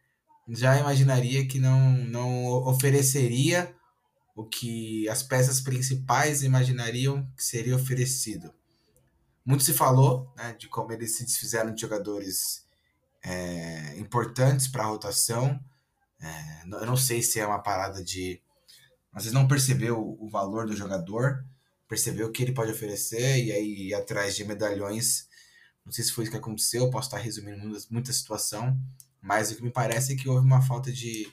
já 0.47 0.79
imaginaria 0.79 1.47
que 1.47 1.60
não, 1.60 1.91
não 2.05 2.45
ofereceria 2.67 3.75
o 4.36 4.45
que 4.45 5.08
as 5.10 5.21
peças 5.21 5.60
principais 5.60 6.43
imaginariam 6.43 7.29
que 7.36 7.43
seria 7.43 7.75
oferecido. 7.75 8.53
Muito 9.45 9.63
se 9.63 9.73
falou 9.73 10.32
né, 10.38 10.53
de 10.53 10.67
como 10.67 10.91
eles 10.91 11.17
se 11.17 11.25
desfizeram 11.25 11.73
de 11.73 11.82
jogadores 11.82 12.65
é, 13.23 13.97
importantes 13.97 14.67
para 14.67 14.84
a 14.84 14.88
rotação. 14.88 15.60
É, 16.21 16.63
eu 16.63 16.86
não 16.86 16.95
sei 16.95 17.21
se 17.21 17.39
é 17.39 17.45
uma 17.45 17.60
parada 17.60 18.03
de. 18.03 18.41
Às 19.12 19.23
vezes 19.23 19.34
não 19.34 19.47
percebeu 19.47 20.17
o 20.19 20.29
valor 20.29 20.67
do 20.67 20.75
jogador 20.75 21.43
perceber 21.89 22.23
o 22.23 22.32
que 22.32 22.43
ele 22.43 22.54
pode 22.54 22.71
oferecer 22.71 23.43
e 23.43 23.52
aí 23.52 23.88
ir 23.88 23.93
atrás 23.93 24.36
de 24.38 24.45
medalhões. 24.45 25.28
Não 25.86 25.91
sei 25.91 26.06
se 26.06 26.13
foi 26.13 26.23
isso 26.23 26.32
que 26.32 26.38
aconteceu, 26.38 26.89
posso 26.89 27.08
estar 27.08 27.17
resumindo 27.17 27.78
muita, 27.89 28.13
situação, 28.13 28.80
mas 29.21 29.52
o 29.52 29.58
que 29.58 29.63
me 29.63 29.71
parece 29.71 30.13
é 30.13 30.15
que 30.15 30.30
houve 30.30 30.45
uma 30.45 30.62
falta 30.62 30.91
de, 30.91 31.28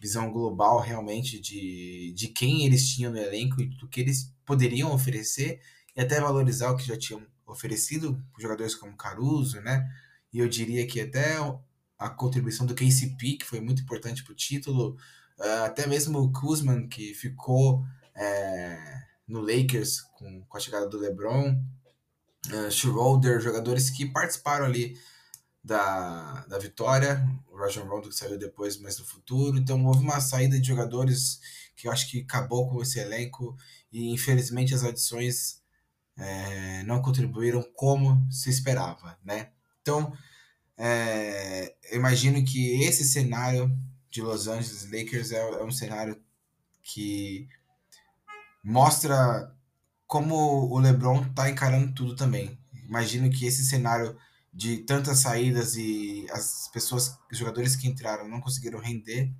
visão 0.00 0.30
global 0.30 0.80
realmente 0.80 1.40
de, 1.40 2.12
de 2.14 2.28
quem 2.28 2.64
eles 2.64 2.88
tinham 2.88 3.12
no 3.12 3.18
elenco 3.18 3.60
e 3.60 3.66
do 3.66 3.88
que 3.88 4.00
eles 4.00 4.32
poderiam 4.46 4.92
oferecer 4.92 5.60
e 5.96 6.00
até 6.00 6.20
valorizar 6.20 6.70
o 6.70 6.76
que 6.76 6.86
já 6.86 6.96
tinham 6.96 7.26
oferecido 7.46 8.22
jogadores 8.38 8.74
como 8.74 8.96
Caruso, 8.96 9.60
né? 9.60 9.88
E 10.32 10.38
eu 10.38 10.48
diria 10.48 10.86
que 10.86 11.00
até 11.00 11.36
a 11.98 12.08
contribuição 12.08 12.66
do 12.66 12.74
KCP, 12.74 13.38
que 13.38 13.44
foi 13.44 13.60
muito 13.60 13.82
importante 13.82 14.22
para 14.22 14.32
o 14.32 14.36
título, 14.36 14.96
uh, 15.38 15.64
até 15.64 15.86
mesmo 15.86 16.18
o 16.20 16.30
Kuzman, 16.30 16.86
que 16.86 17.14
ficou 17.14 17.84
é, 18.14 18.78
no 19.28 19.40
Lakers 19.40 20.00
com, 20.16 20.42
com, 20.44 20.56
a 20.56 20.60
chegada 20.60 20.88
do 20.88 20.98
LeBron, 20.98 21.62
uh, 22.46 22.70
Schroeder, 22.70 23.40
jogadores 23.40 23.90
que 23.90 24.06
participaram 24.06 24.64
ali 24.64 24.98
da, 25.62 26.46
da 26.46 26.58
vitória, 26.58 27.22
o 27.46 27.56
Rajon 27.56 27.84
Rondo 27.84 28.08
que 28.08 28.14
saiu 28.14 28.38
depois, 28.38 28.78
mas 28.78 28.98
no 28.98 29.04
futuro. 29.04 29.58
Então 29.58 29.84
houve 29.84 30.00
uma 30.00 30.20
saída 30.20 30.58
de 30.58 30.66
jogadores 30.66 31.40
que 31.76 31.86
eu 31.86 31.92
acho 31.92 32.10
que 32.10 32.22
acabou 32.22 32.68
com 32.70 32.82
esse 32.82 32.98
elenco 32.98 33.56
e 33.92 34.10
infelizmente 34.12 34.74
as 34.74 34.82
adições 34.82 35.62
é, 36.16 36.82
não 36.84 37.02
contribuíram 37.02 37.62
como 37.74 38.26
se 38.32 38.48
esperava, 38.50 39.18
né? 39.22 39.50
Então 39.82 40.12
é, 40.76 41.74
eu 41.90 41.98
imagino 41.98 42.42
que 42.44 42.82
esse 42.82 43.04
cenário 43.04 43.70
de 44.10 44.22
Los 44.22 44.48
Angeles 44.48 44.90
Lakers 44.90 45.32
é, 45.32 45.38
é 45.38 45.64
um 45.64 45.70
cenário 45.70 46.20
que 46.82 47.48
mostra 48.62 49.54
como 50.06 50.34
o 50.72 50.78
LeBron 50.78 51.22
está 51.22 51.50
encarando 51.50 51.92
tudo 51.92 52.16
também. 52.16 52.58
Imagino 52.86 53.30
que 53.30 53.46
esse 53.46 53.64
cenário 53.64 54.16
de 54.52 54.78
tantas 54.78 55.18
saídas 55.18 55.76
e 55.76 56.26
as 56.30 56.68
pessoas, 56.72 57.18
os 57.30 57.38
jogadores 57.38 57.76
que 57.76 57.86
entraram 57.86 58.26
não 58.26 58.40
conseguiram 58.40 58.80
render, 58.80 59.32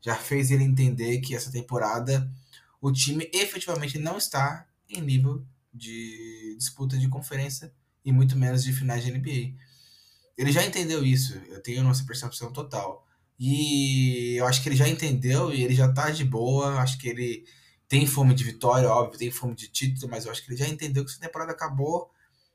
já 0.00 0.14
fez 0.14 0.50
ele 0.50 0.64
entender 0.64 1.20
que 1.20 1.34
essa 1.34 1.50
temporada 1.50 2.30
o 2.80 2.92
time 2.92 3.28
efetivamente 3.32 3.98
não 3.98 4.18
está 4.18 4.66
em 4.88 5.00
nível 5.00 5.44
de 5.72 6.54
disputa 6.58 6.96
de 6.96 7.08
conferência 7.08 7.72
e 8.04 8.12
muito 8.12 8.36
menos 8.36 8.62
de 8.62 8.72
finais 8.72 9.02
de 9.02 9.10
NBA. 9.10 9.54
Ele 10.36 10.52
já 10.52 10.64
entendeu 10.64 11.04
isso, 11.04 11.34
eu 11.48 11.62
tenho 11.62 11.82
nossa 11.82 12.04
percepção 12.04 12.52
total. 12.52 13.06
E 13.38 14.36
eu 14.36 14.46
acho 14.46 14.62
que 14.62 14.68
ele 14.68 14.76
já 14.76 14.88
entendeu 14.88 15.52
e 15.52 15.62
ele 15.62 15.74
já 15.74 15.92
tá 15.92 16.10
de 16.10 16.24
boa, 16.24 16.80
acho 16.80 16.98
que 16.98 17.08
ele 17.08 17.44
tem 17.94 18.08
fome 18.08 18.34
de 18.34 18.42
vitória, 18.42 18.90
óbvio, 18.90 19.16
tem 19.16 19.30
fome 19.30 19.54
de 19.54 19.68
título, 19.68 20.10
mas 20.10 20.24
eu 20.24 20.32
acho 20.32 20.44
que 20.44 20.50
ele 20.50 20.56
já 20.56 20.66
entendeu 20.66 21.04
que 21.04 21.12
essa 21.12 21.20
temporada 21.20 21.52
acabou. 21.52 22.10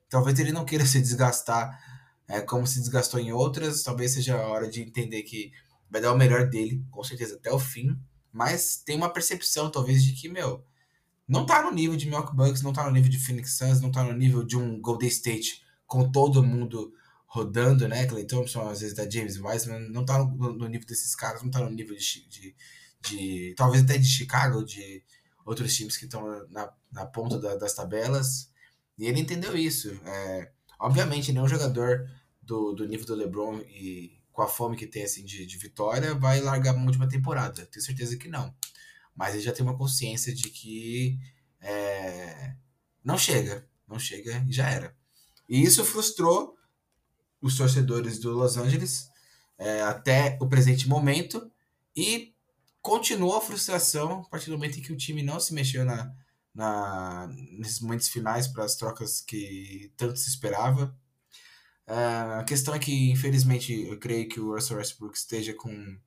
Talvez 0.09 0.37
ele 0.37 0.51
não 0.51 0.65
queira 0.65 0.85
se 0.85 0.99
desgastar 0.99 1.79
é, 2.27 2.41
como 2.41 2.67
se 2.67 2.77
desgastou 2.77 3.21
em 3.21 3.31
outras. 3.31 3.81
Talvez 3.81 4.11
seja 4.11 4.35
a 4.35 4.47
hora 4.49 4.69
de 4.69 4.81
entender 4.81 5.23
que 5.23 5.53
vai 5.89 6.01
dar 6.01 6.11
o 6.11 6.17
melhor 6.17 6.49
dele, 6.49 6.83
com 6.91 7.01
certeza, 7.05 7.35
até 7.35 7.49
o 7.53 7.57
fim. 7.57 7.97
Mas 8.33 8.83
tem 8.85 8.97
uma 8.97 9.07
percepção, 9.07 9.71
talvez, 9.71 10.03
de 10.03 10.11
que, 10.11 10.27
meu, 10.27 10.61
não 11.25 11.45
tá 11.45 11.63
no 11.63 11.71
nível 11.71 11.95
de 11.95 12.05
Milwaukee 12.05 12.35
Bucks, 12.35 12.61
não 12.61 12.73
tá 12.73 12.83
no 12.83 12.91
nível 12.91 13.09
de 13.09 13.17
Phoenix 13.17 13.53
Suns, 13.57 13.79
não 13.79 13.93
tá 13.93 14.03
no 14.03 14.11
nível 14.11 14.43
de 14.43 14.57
um 14.57 14.81
Golden 14.81 15.07
State 15.07 15.63
com 15.87 16.11
todo 16.11 16.43
mundo 16.43 16.91
rodando, 17.25 17.87
né? 17.87 18.05
Clay 18.07 18.25
Thompson, 18.25 18.67
às 18.67 18.81
vezes 18.81 18.93
da 18.93 19.09
James 19.09 19.39
Wiseman, 19.39 19.89
não 19.89 20.03
tá 20.03 20.17
no, 20.21 20.51
no, 20.51 20.67
nível 20.67 20.85
desses 20.85 21.15
caras, 21.15 21.41
não 21.41 21.49
tá 21.49 21.61
no 21.61 21.69
nível 21.69 21.95
de, 21.95 22.27
de, 22.27 22.55
de, 22.99 23.53
talvez 23.55 23.83
até 23.83 23.97
de 23.97 24.05
Chicago, 24.05 24.65
de 24.65 25.01
outros 25.49 25.75
times 25.75 25.97
que 25.97 26.05
estão 26.05 26.47
na, 26.49 26.71
na 26.91 27.05
ponta 27.07 27.39
da, 27.39 27.55
das 27.55 27.73
tabelas. 27.73 28.51
E 28.97 29.07
ele 29.07 29.19
entendeu 29.19 29.57
isso. 29.57 29.89
É, 30.05 30.51
obviamente, 30.79 31.33
nenhum 31.33 31.47
jogador 31.47 32.07
do, 32.39 32.73
do 32.73 32.87
nível 32.87 33.07
do 33.07 33.15
LeBron 33.15 33.59
e 33.61 34.21
com 34.31 34.43
a 34.43 34.47
fome 34.47 34.77
que 34.77 34.85
tem 34.85 35.03
assim 35.03 35.25
de, 35.25 35.47
de 35.47 35.57
vitória, 35.57 36.13
vai 36.13 36.39
largar 36.39 36.75
a 36.75 36.85
última 36.85 37.09
temporada. 37.09 37.65
Tenho 37.65 37.83
certeza 37.83 38.15
que 38.15 38.27
não. 38.29 38.53
Mas 39.15 39.33
ele 39.33 39.43
já 39.43 39.51
tem 39.51 39.65
uma 39.65 39.75
consciência 39.75 40.33
de 40.33 40.51
que 40.51 41.19
é, 41.59 42.53
não 43.03 43.17
chega, 43.17 43.67
não 43.87 43.97
chega 43.97 44.45
e 44.47 44.53
já 44.53 44.69
era. 44.69 44.95
E 45.49 45.63
isso 45.63 45.83
frustrou 45.83 46.55
os 47.41 47.57
torcedores 47.57 48.19
do 48.19 48.33
Los 48.33 48.55
Angeles 48.55 49.09
é, 49.57 49.81
até 49.81 50.37
o 50.39 50.47
presente 50.47 50.87
momento 50.87 51.51
e 51.95 52.35
continuou 52.81 53.35
a 53.35 53.41
frustração 53.41 54.21
a 54.21 54.29
partir 54.29 54.49
do 54.49 54.57
momento 54.57 54.79
em 54.79 54.81
que 54.81 54.93
o 54.93 54.97
time 54.97 55.21
não 55.21 55.39
se 55.39 55.53
mexeu 55.53 55.85
na, 55.85 56.13
na 56.53 57.27
nesses 57.57 57.79
momentos 57.79 58.07
finais 58.07 58.47
para 58.47 58.63
as 58.63 58.75
trocas 58.75 59.21
que 59.21 59.91
tanto 59.97 60.17
se 60.17 60.29
esperava. 60.29 60.95
Uh, 61.87 62.39
a 62.39 62.43
questão 62.43 62.73
é 62.75 62.79
que, 62.79 63.11
infelizmente, 63.11 63.73
eu 63.73 63.97
creio 63.97 64.29
que 64.29 64.39
o 64.39 64.53
Russell 64.53 64.77
Westbrook 64.77 65.17
esteja 65.17 65.53
com 65.53 65.71
um 65.71 65.99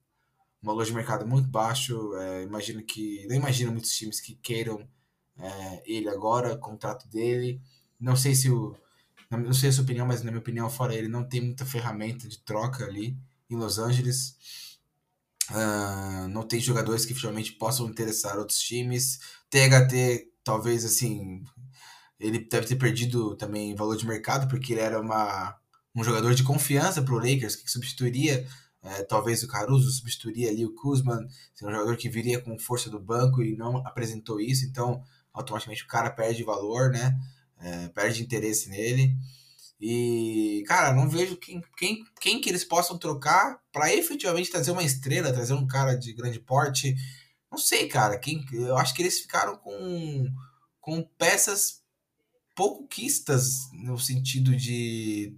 valor 0.63 0.85
de 0.85 0.93
mercado 0.93 1.27
muito 1.27 1.49
baixo. 1.49 2.15
É, 2.17 2.45
imagino 2.45 2.83
que. 2.83 3.27
Não 3.29 3.37
imagino 3.37 3.73
muitos 3.73 3.95
times 3.97 4.21
que 4.21 4.37
queiram 4.37 4.89
é, 5.39 5.83
ele 5.85 6.09
agora, 6.09 6.55
o 6.55 6.59
contrato 6.59 7.09
dele. 7.09 7.61
Não 7.99 8.17
sei 8.17 8.35
se 8.35 8.51
o. 8.51 8.77
Não 9.31 9.53
sei 9.53 9.71
a 9.71 9.73
sua 9.73 9.85
opinião, 9.85 10.07
mas 10.07 10.23
na 10.23 10.31
minha 10.31 10.41
opinião, 10.41 10.69
fora 10.69 10.95
ele, 10.95 11.09
não 11.09 11.25
tem 11.25 11.41
muita 11.41 11.65
ferramenta 11.65 12.29
de 12.29 12.39
troca 12.41 12.85
ali 12.85 13.17
em 13.49 13.57
Los 13.57 13.79
Angeles. 13.79 14.37
Uh, 15.51 16.29
não 16.29 16.43
tem 16.47 16.61
jogadores 16.61 17.05
que 17.05 17.15
finalmente 17.15 17.53
possam 17.53 17.89
interessar 17.89 18.39
outros 18.39 18.59
times. 18.59 19.19
THT, 19.51 20.29
talvez 20.45 20.85
assim, 20.85 21.43
ele 22.19 22.39
deve 22.39 22.67
ter 22.67 22.77
perdido 22.77 23.37
também 23.37 23.75
valor 23.75 23.97
de 23.97 24.07
mercado, 24.07 24.49
porque 24.49 24.73
ele 24.73 24.81
era 24.81 25.01
uma 25.01 25.57
um 25.95 26.03
jogador 26.03 26.35
de 26.35 26.43
confiança 26.43 27.03
para 27.03 27.15
o 27.15 27.19
Lakers, 27.19 27.55
que 27.55 27.71
substituiria 27.71 28.47
é, 28.83 29.05
talvez 29.05 29.43
o 29.43 29.49
Caruso, 29.49 29.91
substituiria 29.91 30.51
ali 30.51 30.67
o 30.67 30.75
Kuzman, 30.75 31.29
ser 31.55 31.67
um 31.67 31.71
jogador 31.71 31.97
que 31.97 32.09
viria 32.09 32.41
com 32.41 32.59
força 32.59 32.91
do 32.91 32.99
banco 32.99 33.41
e 33.43 33.57
não 33.57 33.77
apresentou 33.87 34.41
isso, 34.41 34.67
então 34.67 35.03
automaticamente 35.33 35.85
o 35.85 35.87
cara 35.87 36.11
perde 36.11 36.43
valor, 36.43 36.91
né? 36.91 37.17
É, 37.61 37.89
perde 37.91 38.23
interesse 38.23 38.69
nele. 38.69 39.17
E, 39.85 40.63
cara, 40.69 40.95
não 40.95 41.09
vejo 41.09 41.37
quem, 41.37 41.61
quem, 41.77 42.05
quem 42.21 42.41
que 42.41 42.49
eles 42.49 42.63
possam 42.63 42.97
trocar 42.97 43.61
para 43.73 43.93
efetivamente 43.93 44.49
trazer 44.49 44.71
uma 44.71 44.85
estrela, 44.85 45.33
trazer 45.33 45.55
um 45.55 45.67
cara 45.67 45.97
de 45.97 46.13
grande 46.13 46.39
porte. 46.39 46.95
Não 47.51 47.59
sei, 47.59 47.89
cara. 47.89 48.17
Quem, 48.17 48.47
eu 48.53 48.77
acho 48.79 48.95
que 48.95 49.03
eles 49.03 49.19
ficaram 49.19 49.57
com, 49.57 50.25
com 50.81 51.03
peças 51.19 51.83
pouco 52.55 52.87
quistas 52.87 53.73
no 53.73 53.99
sentido 53.99 54.55
de 54.55 55.37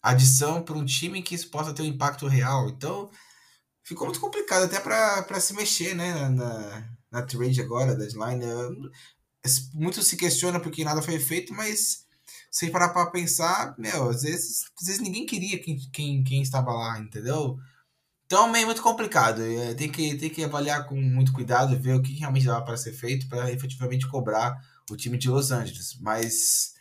adição 0.00 0.62
para 0.62 0.78
um 0.78 0.84
time 0.84 1.20
que 1.20 1.34
isso 1.34 1.50
possa 1.50 1.74
ter 1.74 1.82
um 1.82 1.86
impacto 1.86 2.28
real. 2.28 2.68
Então, 2.68 3.10
ficou 3.82 4.06
muito 4.06 4.20
complicado 4.20 4.62
até 4.62 4.78
para 4.78 5.40
se 5.40 5.54
mexer 5.54 5.96
né, 5.96 6.28
na, 6.28 6.88
na 7.10 7.22
trade 7.22 7.60
agora, 7.60 7.96
deadline. 7.96 8.44
Muito 9.74 10.04
se 10.04 10.16
questiona 10.16 10.60
porque 10.60 10.84
nada 10.84 11.02
foi 11.02 11.18
feito, 11.18 11.52
mas 11.52 12.08
se 12.50 12.68
parar 12.70 12.88
para 12.88 13.10
pensar, 13.10 13.74
meu, 13.78 14.10
às 14.10 14.22
vezes, 14.22 14.64
às 14.80 14.86
vezes 14.86 15.00
ninguém 15.00 15.24
queria 15.24 15.58
quem, 15.62 15.78
quem, 15.92 16.24
quem 16.24 16.42
estava 16.42 16.72
lá, 16.72 16.98
entendeu? 16.98 17.58
Então, 18.26 18.48
meio 18.50 18.66
muito 18.66 18.82
complicado. 18.82 19.42
É, 19.42 19.74
tem 19.74 19.90
que, 19.90 20.16
tem 20.16 20.30
que 20.30 20.44
avaliar 20.44 20.86
com 20.86 20.94
muito 21.00 21.32
cuidado, 21.32 21.78
ver 21.78 21.94
o 21.94 22.02
que 22.02 22.12
realmente 22.14 22.46
dava 22.46 22.64
para 22.64 22.76
ser 22.76 22.92
feito 22.92 23.28
para 23.28 23.50
efetivamente 23.52 24.06
cobrar 24.08 24.56
o 24.90 24.96
time 24.96 25.18
de 25.18 25.28
Los 25.28 25.50
Angeles. 25.52 25.96
Mas 26.00 26.74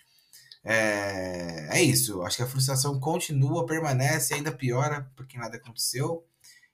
é, 0.63 1.77
é 1.77 1.83
isso. 1.83 2.21
Acho 2.23 2.37
que 2.37 2.43
a 2.43 2.47
frustração 2.47 2.99
continua, 2.99 3.65
permanece, 3.65 4.33
ainda 4.33 4.51
piora 4.51 5.09
porque 5.15 5.37
nada 5.37 5.57
aconteceu. 5.57 6.23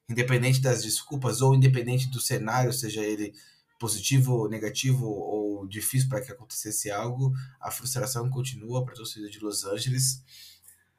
Independente 0.10 0.62
das 0.62 0.84
desculpas 0.84 1.42
ou 1.42 1.56
independente 1.56 2.10
do 2.10 2.20
cenário, 2.20 2.72
seja 2.74 3.02
ele 3.02 3.34
positivo, 3.80 4.48
negativo 4.48 5.06
ou 5.06 5.68
difícil 5.68 6.10
para 6.10 6.22
que 6.22 6.32
acontecesse 6.32 6.90
algo, 6.90 7.34
a 7.60 7.72
frustração 7.72 8.30
continua 8.30 8.84
para 8.84 8.94
a 8.94 8.98
torcida 8.98 9.30
de 9.30 9.40
Los 9.40 9.66
Angeles. 9.66 10.24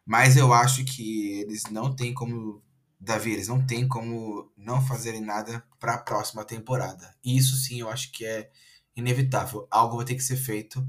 Mas 0.05 0.37
eu 0.37 0.53
acho 0.53 0.85
que 0.85 1.41
eles 1.41 1.65
não 1.71 1.95
têm 1.95 2.15
como, 2.15 2.63
Davi, 3.01 3.33
eles 3.33 3.49
não 3.49 3.65
têm 3.65 3.89
como 3.89 4.53
não 4.57 4.85
fazerem 4.87 5.21
nada 5.21 5.65
para 5.81 5.95
a 5.95 5.99
próxima 5.99 6.45
temporada. 6.45 7.15
E 7.25 7.37
isso 7.37 7.57
sim 7.57 7.81
eu 7.81 7.89
acho 7.89 8.13
que 8.13 8.25
é 8.25 8.51
inevitável. 8.95 9.67
Algo 9.71 9.97
vai 9.97 10.05
ter 10.07 10.15
que 10.15 10.23
ser 10.23 10.37
feito 10.37 10.87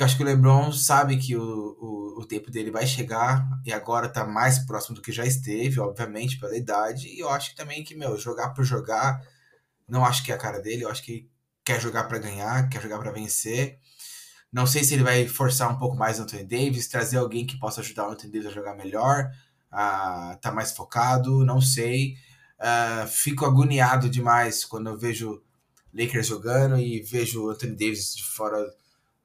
porque 0.00 0.04
acho 0.04 0.16
que 0.16 0.22
o 0.22 0.26
LeBron 0.26 0.72
sabe 0.72 1.18
que 1.18 1.36
o, 1.36 1.42
o, 1.42 2.20
o, 2.20 2.24
tempo 2.24 2.50
dele 2.50 2.70
vai 2.70 2.86
chegar 2.86 3.46
e 3.66 3.72
agora 3.72 4.08
tá 4.08 4.24
mais 4.24 4.58
próximo 4.60 4.94
do 4.94 5.02
que 5.02 5.12
já 5.12 5.26
esteve, 5.26 5.78
obviamente, 5.78 6.38
pela 6.38 6.56
idade. 6.56 7.08
E 7.08 7.18
eu 7.18 7.28
acho 7.28 7.54
também 7.54 7.84
que, 7.84 7.94
meu, 7.94 8.16
jogar 8.16 8.50
por 8.50 8.64
jogar, 8.64 9.20
não 9.90 10.04
acho 10.04 10.24
que 10.24 10.32
é 10.32 10.34
a 10.34 10.38
cara 10.38 10.60
dele. 10.60 10.84
Eu 10.84 10.90
acho 10.90 11.02
que 11.02 11.28
quer 11.64 11.80
jogar 11.80 12.04
para 12.04 12.18
ganhar, 12.18 12.68
quer 12.68 12.82
jogar 12.82 12.98
para 12.98 13.12
vencer. 13.12 13.78
Não 14.52 14.66
sei 14.66 14.82
se 14.84 14.94
ele 14.94 15.04
vai 15.04 15.26
forçar 15.28 15.70
um 15.70 15.78
pouco 15.78 15.96
mais 15.96 16.18
o 16.18 16.22
Anthony 16.22 16.44
Davis, 16.44 16.88
trazer 16.88 17.18
alguém 17.18 17.46
que 17.46 17.58
possa 17.58 17.80
ajudar 17.80 18.08
o 18.08 18.12
Anthony 18.12 18.32
Davis 18.32 18.48
a 18.48 18.54
jogar 18.54 18.74
melhor, 18.74 19.30
a 19.70 20.36
tá 20.42 20.50
mais 20.52 20.72
focado, 20.72 21.44
não 21.44 21.60
sei. 21.60 22.16
Uh, 22.58 23.06
fico 23.06 23.46
agoniado 23.46 24.10
demais 24.10 24.64
quando 24.64 24.88
eu 24.90 24.98
vejo 24.98 25.42
Lakers 25.94 26.26
jogando 26.26 26.78
e 26.78 27.00
vejo 27.00 27.44
o 27.46 27.50
Anthony 27.50 27.76
Davis 27.76 28.14
de 28.14 28.24
fora 28.24 28.66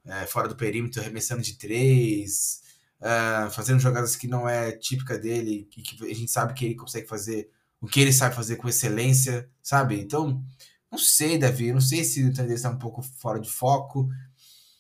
é, 0.06 0.25
fora 0.28 0.47
do 0.47 0.56
perímetro, 0.56 1.01
arremessando 1.01 1.41
de 1.41 1.58
três, 1.58 2.62
uh, 3.01 3.49
fazendo 3.49 3.80
jogadas 3.80 4.15
que 4.15 4.28
não 4.28 4.47
é 4.47 4.71
típica 4.71 5.17
dele, 5.17 5.67
que, 5.71 5.82
que, 5.82 6.12
a 6.12 6.13
gente 6.13 6.32
sabe 6.32 6.54
que 6.54 6.65
ele 6.65 6.75
consegue 6.75 7.08
fazer 7.08 7.49
o 7.85 7.87
que 7.87 7.99
ele 7.99 8.11
sabe 8.11 8.35
fazer 8.35 8.55
com 8.55 8.67
excelência, 8.67 9.47
sabe? 9.61 9.99
Então, 9.99 10.43
não 10.91 10.97
sei, 10.97 11.37
Davi, 11.37 11.71
não 11.71 11.79
sei 11.79 12.03
se 12.03 12.23
o 12.23 12.33
dele 12.33 12.55
está 12.55 12.71
um 12.71 12.79
pouco 12.79 13.03
fora 13.03 13.39
de 13.39 13.47
foco. 13.47 14.09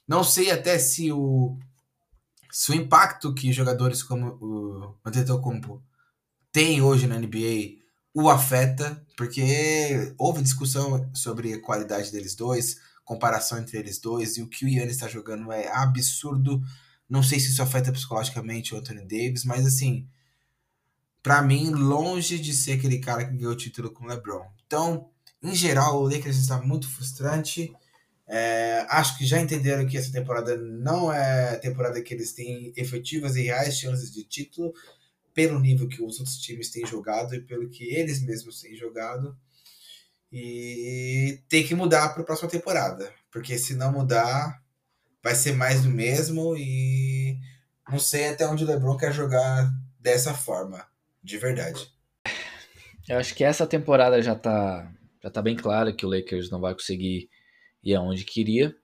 Não 0.07 0.23
sei 0.23 0.49
até 0.49 0.79
se 0.79 1.11
o, 1.11 1.55
se 2.51 2.71
o 2.71 2.73
impacto 2.73 3.31
que 3.31 3.53
jogadores 3.53 4.01
como 4.01 4.37
o 4.41 4.95
Antetokounmpo 5.05 5.83
tem 6.51 6.81
hoje 6.81 7.05
na 7.05 7.19
NBA 7.19 7.83
o 8.11 8.27
afeta, 8.27 9.05
porque 9.15 10.15
houve 10.17 10.41
discussão 10.41 11.07
sobre 11.13 11.53
a 11.53 11.61
qualidade 11.61 12.11
deles 12.11 12.33
dois, 12.33 12.79
comparação 13.03 13.59
entre 13.59 13.77
eles 13.77 13.99
dois, 13.99 14.35
e 14.37 14.41
o 14.41 14.47
que 14.47 14.65
o 14.65 14.67
Yannis 14.67 14.95
está 14.95 15.07
jogando 15.07 15.51
é 15.51 15.67
absurdo. 15.67 16.59
Não 17.07 17.21
sei 17.21 17.39
se 17.39 17.51
isso 17.51 17.61
afeta 17.61 17.91
psicologicamente 17.91 18.73
o 18.73 18.77
Anthony 18.79 19.01
Davis, 19.01 19.45
mas 19.45 19.63
assim, 19.63 20.07
para 21.25 21.41
mim, 21.41 21.71
longe 21.71 22.37
de 22.37 22.53
ser 22.53 22.73
aquele 22.73 22.99
cara 22.99 23.25
que 23.25 23.35
ganhou 23.35 23.53
o 23.53 23.57
título 23.57 23.89
com 23.89 24.03
o 24.03 24.07
LeBron. 24.07 24.45
Então, 24.67 25.09
em 25.41 25.55
geral, 25.55 25.99
o 25.99 26.07
Lakers 26.07 26.37
está 26.37 26.61
muito 26.61 26.87
frustrante. 26.87 27.73
É, 28.27 28.85
acho 28.87 29.17
que 29.17 29.25
já 29.25 29.41
entenderam 29.41 29.87
que 29.87 29.97
essa 29.97 30.11
temporada 30.11 30.55
não 30.55 31.11
é 31.11 31.55
a 31.55 31.59
temporada 31.59 31.99
que 31.99 32.13
eles 32.13 32.31
têm 32.31 32.71
efetivas 32.77 33.35
e 33.35 33.41
reais 33.41 33.75
chances 33.75 34.13
de 34.13 34.23
título, 34.23 34.71
pelo 35.33 35.59
nível 35.59 35.87
que 35.87 35.99
os 35.99 36.19
outros 36.19 36.37
times 36.37 36.69
têm 36.69 36.85
jogado 36.85 37.33
e 37.33 37.41
pelo 37.41 37.67
que 37.71 37.85
eles 37.85 38.21
mesmos 38.21 38.61
têm 38.61 38.75
jogado. 38.75 39.35
E 40.31 41.41
tem 41.49 41.65
que 41.65 41.73
mudar 41.73 42.09
para 42.09 42.21
a 42.21 42.25
próxima 42.25 42.51
temporada, 42.51 43.11
porque 43.31 43.57
se 43.57 43.73
não 43.73 43.91
mudar, 43.91 44.61
vai 45.23 45.33
ser 45.33 45.53
mais 45.53 45.81
do 45.81 45.89
mesmo. 45.89 46.55
E 46.55 47.39
não 47.89 47.97
sei 47.97 48.27
até 48.27 48.47
onde 48.47 48.63
o 48.63 48.67
LeBron 48.67 48.95
quer 48.95 49.11
jogar 49.11 49.73
dessa 49.99 50.31
forma, 50.31 50.85
de 51.25 51.37
verdade. 51.39 51.89
Eu 53.09 53.17
acho 53.17 53.33
que 53.35 53.43
essa 53.43 53.65
temporada 53.65 54.21
já 54.21 54.35
tá, 54.35 54.91
já 55.21 55.29
tá 55.29 55.41
bem 55.41 55.55
clara 55.55 55.91
que 55.91 56.05
o 56.05 56.09
Lakers 56.09 56.49
não 56.51 56.61
vai 56.61 56.73
conseguir 56.73 57.29
ir 57.83 57.95
aonde 57.95 58.23
queria. 58.23 58.75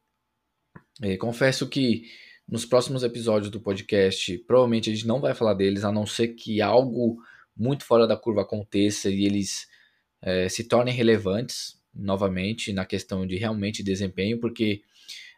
É, 1.02 1.16
confesso 1.18 1.70
que 1.70 2.04
nos 2.48 2.66
próximos 2.66 3.04
episódios 3.04 3.52
do 3.52 3.62
podcast, 3.62 4.38
provavelmente 4.40 4.90
a 4.90 4.94
gente 4.94 5.08
não 5.08 5.22
vai 5.22 5.34
falar 5.34 5.54
deles, 5.54 5.84
a 5.84 5.92
não 5.92 6.06
ser 6.06 6.30
que 6.30 6.62
algo 6.62 7.18
muito 7.56 7.86
fora 7.86 8.08
da 8.08 8.18
curva 8.18 8.42
aconteça 8.42 9.10
e 9.10 9.26
eles 9.26 9.68
é, 10.22 10.50
se 10.50 10.64
tornem 10.64 10.94
relevantes 10.94 11.80
novamente 11.94 12.74
na 12.74 12.86
questão 12.86 13.26
de 13.26 13.38
realmente 13.38 13.84
desempenho, 13.84 14.40
porque 14.40 14.82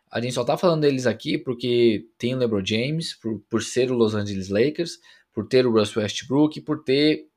a 0.09 0.21
gente 0.21 0.33
só 0.33 0.43
tá 0.43 0.57
falando 0.57 0.81
deles 0.81 1.05
aqui 1.05 1.37
porque 1.37 2.07
tem 2.17 2.33
o 2.33 2.37
LeBron 2.37 2.65
James, 2.65 3.13
por, 3.13 3.39
por 3.49 3.61
ser 3.61 3.91
o 3.91 3.95
Los 3.95 4.15
Angeles 4.15 4.49
Lakers, 4.49 4.99
por 5.33 5.47
ter 5.47 5.65
o 5.65 5.71
Russell 5.71 6.01
Westbrook, 6.01 6.61
por 6.61 6.83
ter 6.83 7.27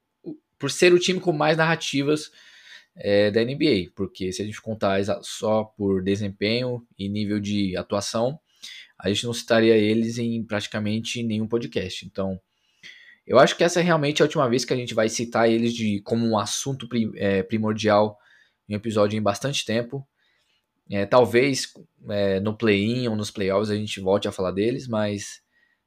por 0.58 0.70
ser 0.70 0.92
o 0.92 0.98
time 0.98 1.20
com 1.20 1.32
mais 1.32 1.56
narrativas 1.56 2.30
é, 2.96 3.30
da 3.30 3.44
NBA, 3.44 3.90
porque 3.94 4.32
se 4.32 4.40
a 4.40 4.44
gente 4.44 4.60
contar 4.60 5.02
só 5.22 5.64
por 5.64 6.02
desempenho 6.02 6.86
e 6.98 7.08
nível 7.08 7.38
de 7.38 7.76
atuação, 7.76 8.38
a 8.98 9.08
gente 9.08 9.26
não 9.26 9.34
citaria 9.34 9.76
eles 9.76 10.18
em 10.18 10.42
praticamente 10.42 11.22
nenhum 11.22 11.46
podcast. 11.46 12.06
Então, 12.06 12.40
eu 13.26 13.38
acho 13.38 13.56
que 13.56 13.64
essa 13.64 13.80
é 13.80 13.82
realmente 13.82 14.22
a 14.22 14.24
última 14.24 14.48
vez 14.48 14.64
que 14.64 14.72
a 14.72 14.76
gente 14.76 14.94
vai 14.94 15.08
citar 15.08 15.50
eles 15.50 15.74
de 15.74 16.00
como 16.00 16.26
um 16.26 16.38
assunto 16.38 16.88
é, 17.16 17.42
primordial 17.42 18.18
em 18.68 18.74
um 18.74 18.76
episódio 18.76 19.18
em 19.18 19.22
bastante 19.22 19.64
tempo. 19.64 20.06
É, 20.88 21.04
talvez 21.04 21.72
é, 22.08 22.40
no 22.40 22.56
play-in 22.56 23.08
ou 23.08 23.16
nos 23.16 23.30
playoffs 23.30 23.70
a 23.70 23.74
gente 23.74 24.00
volte 24.00 24.28
a 24.28 24.32
falar 24.32 24.52
deles, 24.52 24.86
mas 24.86 25.42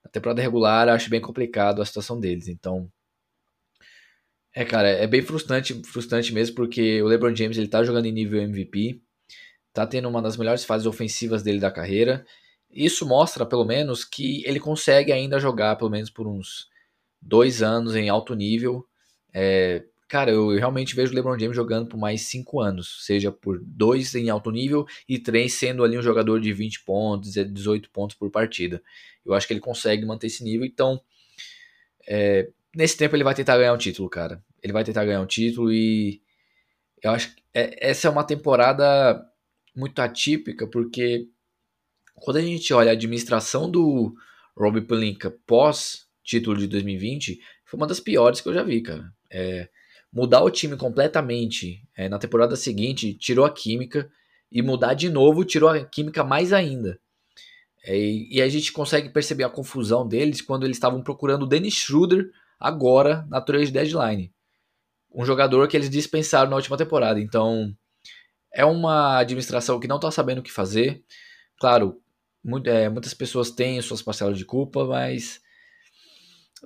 na 0.10 0.12
temporada 0.12 0.42
regular 0.42 0.90
acho 0.90 1.10
bem 1.10 1.22
complicado 1.22 1.82
a 1.82 1.86
situação 1.86 2.20
deles. 2.20 2.48
Então, 2.48 2.92
é, 4.54 4.66
cara, 4.66 4.90
é 4.90 5.06
bem 5.06 5.22
frustrante, 5.22 5.74
frustrante 5.86 6.34
mesmo, 6.34 6.56
porque 6.56 7.02
o 7.02 7.08
LeBron 7.08 7.36
James 7.36 7.58
ele 7.58 7.68
tá 7.68 7.84
jogando 7.84 8.08
em 8.08 8.12
nível 8.12 8.42
MVP, 8.42 9.02
tá 9.72 9.86
tendo 9.86 10.10
uma 10.10 10.22
das 10.22 10.36
melhores 10.36 10.66
fases 10.66 10.88
ofensivas 10.88 11.44
dele 11.44 11.60
da 11.60 11.72
carreira, 11.72 12.26
isso 12.72 13.08
mostra, 13.08 13.46
pelo 13.46 13.66
menos, 13.66 14.04
que 14.04 14.44
ele 14.46 14.60
consegue 14.60 15.12
ainda 15.12 15.40
jogar, 15.40 15.76
pelo 15.76 15.90
menos 15.90 16.10
por 16.10 16.28
uns 16.28 16.68
dois 17.22 17.62
anos 17.64 17.96
em 17.96 18.10
alto 18.10 18.36
nível. 18.36 18.86
É, 19.34 19.84
cara, 20.10 20.32
eu 20.32 20.50
realmente 20.58 20.96
vejo 20.96 21.12
o 21.12 21.16
LeBron 21.16 21.38
James 21.38 21.56
jogando 21.56 21.88
por 21.88 21.98
mais 21.98 22.24
cinco 22.24 22.60
anos, 22.60 23.06
seja 23.06 23.32
por 23.32 23.60
dois 23.64 24.16
em 24.16 24.28
alto 24.30 24.50
nível 24.50 24.86
e 25.08 25.20
três 25.20 25.54
sendo 25.54 25.84
ali 25.84 25.98
um 25.98 26.02
jogador 26.02 26.42
de 26.42 26.52
20 26.52 26.84
pontos, 26.84 27.32
18 27.32 27.92
pontos 27.92 28.18
por 28.18 28.32
partida. 28.32 28.82
Eu 29.24 29.36
acho 29.36 29.46
que 29.46 29.54
ele 29.54 29.60
consegue 29.60 30.04
manter 30.06 30.26
esse 30.26 30.44
nível, 30.44 30.66
então 30.66 31.00
é, 32.08 32.50
nesse 32.76 32.98
tempo 32.98 33.16
ele 33.16 33.24
vai 33.24 33.36
tentar 33.36 33.56
ganhar 33.56 33.72
um 33.72 33.78
título, 33.78 34.10
cara. 34.10 34.44
Ele 34.64 34.74
vai 34.74 34.84
tentar 34.84 35.06
ganhar 35.06 35.22
um 35.22 35.28
título 35.28 35.72
e 35.72 36.20
eu 37.04 37.12
acho 37.12 37.36
que 37.36 37.44
é, 37.54 37.90
essa 37.90 38.08
é 38.08 38.12
uma 38.12 38.24
temporada 38.24 39.24
muito 39.76 40.00
atípica, 40.00 40.66
porque 40.68 41.28
quando 42.16 42.38
a 42.38 42.42
gente 42.42 42.74
olha 42.74 42.90
a 42.90 42.94
administração 42.94 43.70
do 43.70 44.16
Rob 44.58 44.82
Pelinka 44.82 45.32
pós 45.46 46.08
título 46.24 46.58
de 46.58 46.66
2020, 46.66 47.40
foi 47.64 47.78
uma 47.80 47.88
das 47.88 48.00
piores 48.00 48.42
que 48.42 48.50
eu 48.50 48.54
já 48.56 48.64
vi, 48.64 48.82
cara. 48.82 49.14
É, 49.32 49.70
mudar 50.12 50.44
o 50.44 50.50
time 50.50 50.76
completamente 50.76 51.84
é, 51.96 52.10
na 52.10 52.18
temporada 52.18 52.56
seguinte 52.56 53.14
tirou 53.14 53.46
a 53.46 53.54
química 53.54 54.10
e 54.52 54.62
mudar 54.62 54.94
de 54.94 55.10
novo 55.10 55.46
tirou 55.46 55.70
a 55.70 55.84
química 55.84 56.24
mais 56.24 56.52
ainda. 56.52 57.00
É, 57.84 57.98
e 57.98 58.42
a 58.42 58.50
gente 58.50 58.72
consegue 58.72 59.10
perceber 59.10 59.44
a 59.44 59.50
confusão 59.50 60.08
deles 60.08 60.42
quando 60.42 60.66
eles 60.66 60.78
estavam 60.78 61.02
procurando 61.02 61.44
o 61.44 61.48
Dennis 61.48 61.76
Schroeder 61.76 62.30
agora 62.60 63.26
na 63.30 63.40
trade 63.40 63.72
deadline. 63.72 64.34
Um 65.14 65.26
jogador 65.26 65.68
que 65.68 65.78
eles 65.78 65.90
dispensaram 65.90 66.50
na 66.50 66.56
última 66.56 66.78
temporada. 66.78 67.20
Então, 67.20 67.74
é 68.54 68.66
uma 68.66 69.18
administração 69.18 69.80
que 69.80 69.88
não 69.88 69.96
está 69.96 70.12
sabendo 70.12 70.40
o 70.40 70.44
que 70.44 70.52
fazer. 70.52 71.04
Claro, 71.60 72.02
muito, 72.44 72.70
é, 72.70 72.90
muitas 72.90 73.14
pessoas 73.14 73.50
têm 73.50 73.82
suas 73.82 74.02
parcelas 74.02 74.38
de 74.38 74.46
culpa, 74.46 74.86
mas 74.86 75.42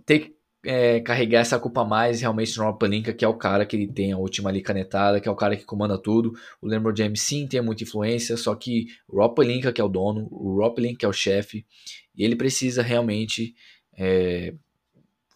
tem 0.06 0.36
é, 0.66 1.00
carregar 1.02 1.42
essa 1.42 1.60
culpa 1.60 1.84
mais 1.84 2.22
realmente 2.22 2.58
no 2.58 2.64
Rob 2.64 2.80
Pelinka, 2.80 3.14
que 3.14 3.26
é 3.26 3.28
o 3.28 3.38
cara 3.38 3.66
que 3.66 3.76
ele 3.76 3.88
tem 3.88 4.12
a 4.12 4.18
última 4.18 4.50
ali 4.50 4.62
canetada, 4.62 5.20
que 5.20 5.28
é 5.28 5.32
o 5.32 5.36
cara 5.36 5.56
que 5.58 5.66
comanda 5.66 5.98
tudo. 5.98 6.34
O 6.62 6.68
LeBron 6.68 6.96
James 6.96 7.22
sim 7.22 7.48
tem 7.48 7.62
muita 7.62 7.84
influência, 7.84 8.38
só 8.38 8.56
que 8.56 8.88
o 9.08 9.18
Rob 9.18 9.36
Pelinka 9.36 9.74
que 9.74 9.82
é 9.82 9.84
o 9.84 9.90
dono, 9.90 10.28
o 10.32 10.58
Rob 10.58 10.76
Pelinka 10.76 11.00
que 11.00 11.06
é 11.06 11.10
o 11.10 11.14
chefe, 11.14 11.66
e 12.16 12.24
ele 12.24 12.36
precisa 12.36 12.82
realmente, 12.82 13.56
é, 13.98 14.54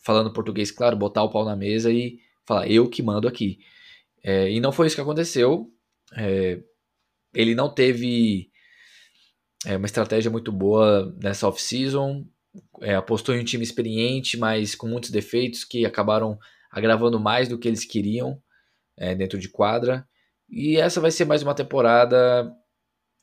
falando 0.03 0.31
português 0.31 0.71
claro, 0.71 0.95
botar 0.95 1.23
o 1.23 1.29
pau 1.29 1.43
na 1.43 1.55
mesa 1.55 1.91
e 1.91 2.19
falar, 2.45 2.69
eu 2.69 2.89
que 2.89 3.03
mando 3.03 3.27
aqui. 3.27 3.59
É, 4.23 4.49
e 4.49 4.59
não 4.59 4.71
foi 4.71 4.87
isso 4.87 4.95
que 4.95 5.01
aconteceu. 5.01 5.71
É, 6.15 6.59
ele 7.33 7.53
não 7.53 7.73
teve 7.73 8.49
é 9.65 9.75
uma 9.75 9.85
estratégia 9.85 10.29
muito 10.29 10.51
boa 10.51 11.13
nessa 11.21 11.47
off-season. 11.47 12.25
É, 12.81 12.95
apostou 12.95 13.35
em 13.35 13.41
um 13.41 13.43
time 13.43 13.63
experiente, 13.63 14.37
mas 14.37 14.75
com 14.75 14.87
muitos 14.87 15.09
defeitos 15.09 15.63
que 15.63 15.85
acabaram 15.85 16.37
agravando 16.71 17.19
mais 17.19 17.47
do 17.47 17.57
que 17.57 17.67
eles 17.67 17.85
queriam 17.85 18.41
é, 18.97 19.15
dentro 19.15 19.39
de 19.39 19.49
quadra. 19.49 20.07
E 20.49 20.77
essa 20.77 21.01
vai 21.01 21.11
ser 21.11 21.25
mais 21.25 21.43
uma 21.43 21.55
temporada 21.55 22.51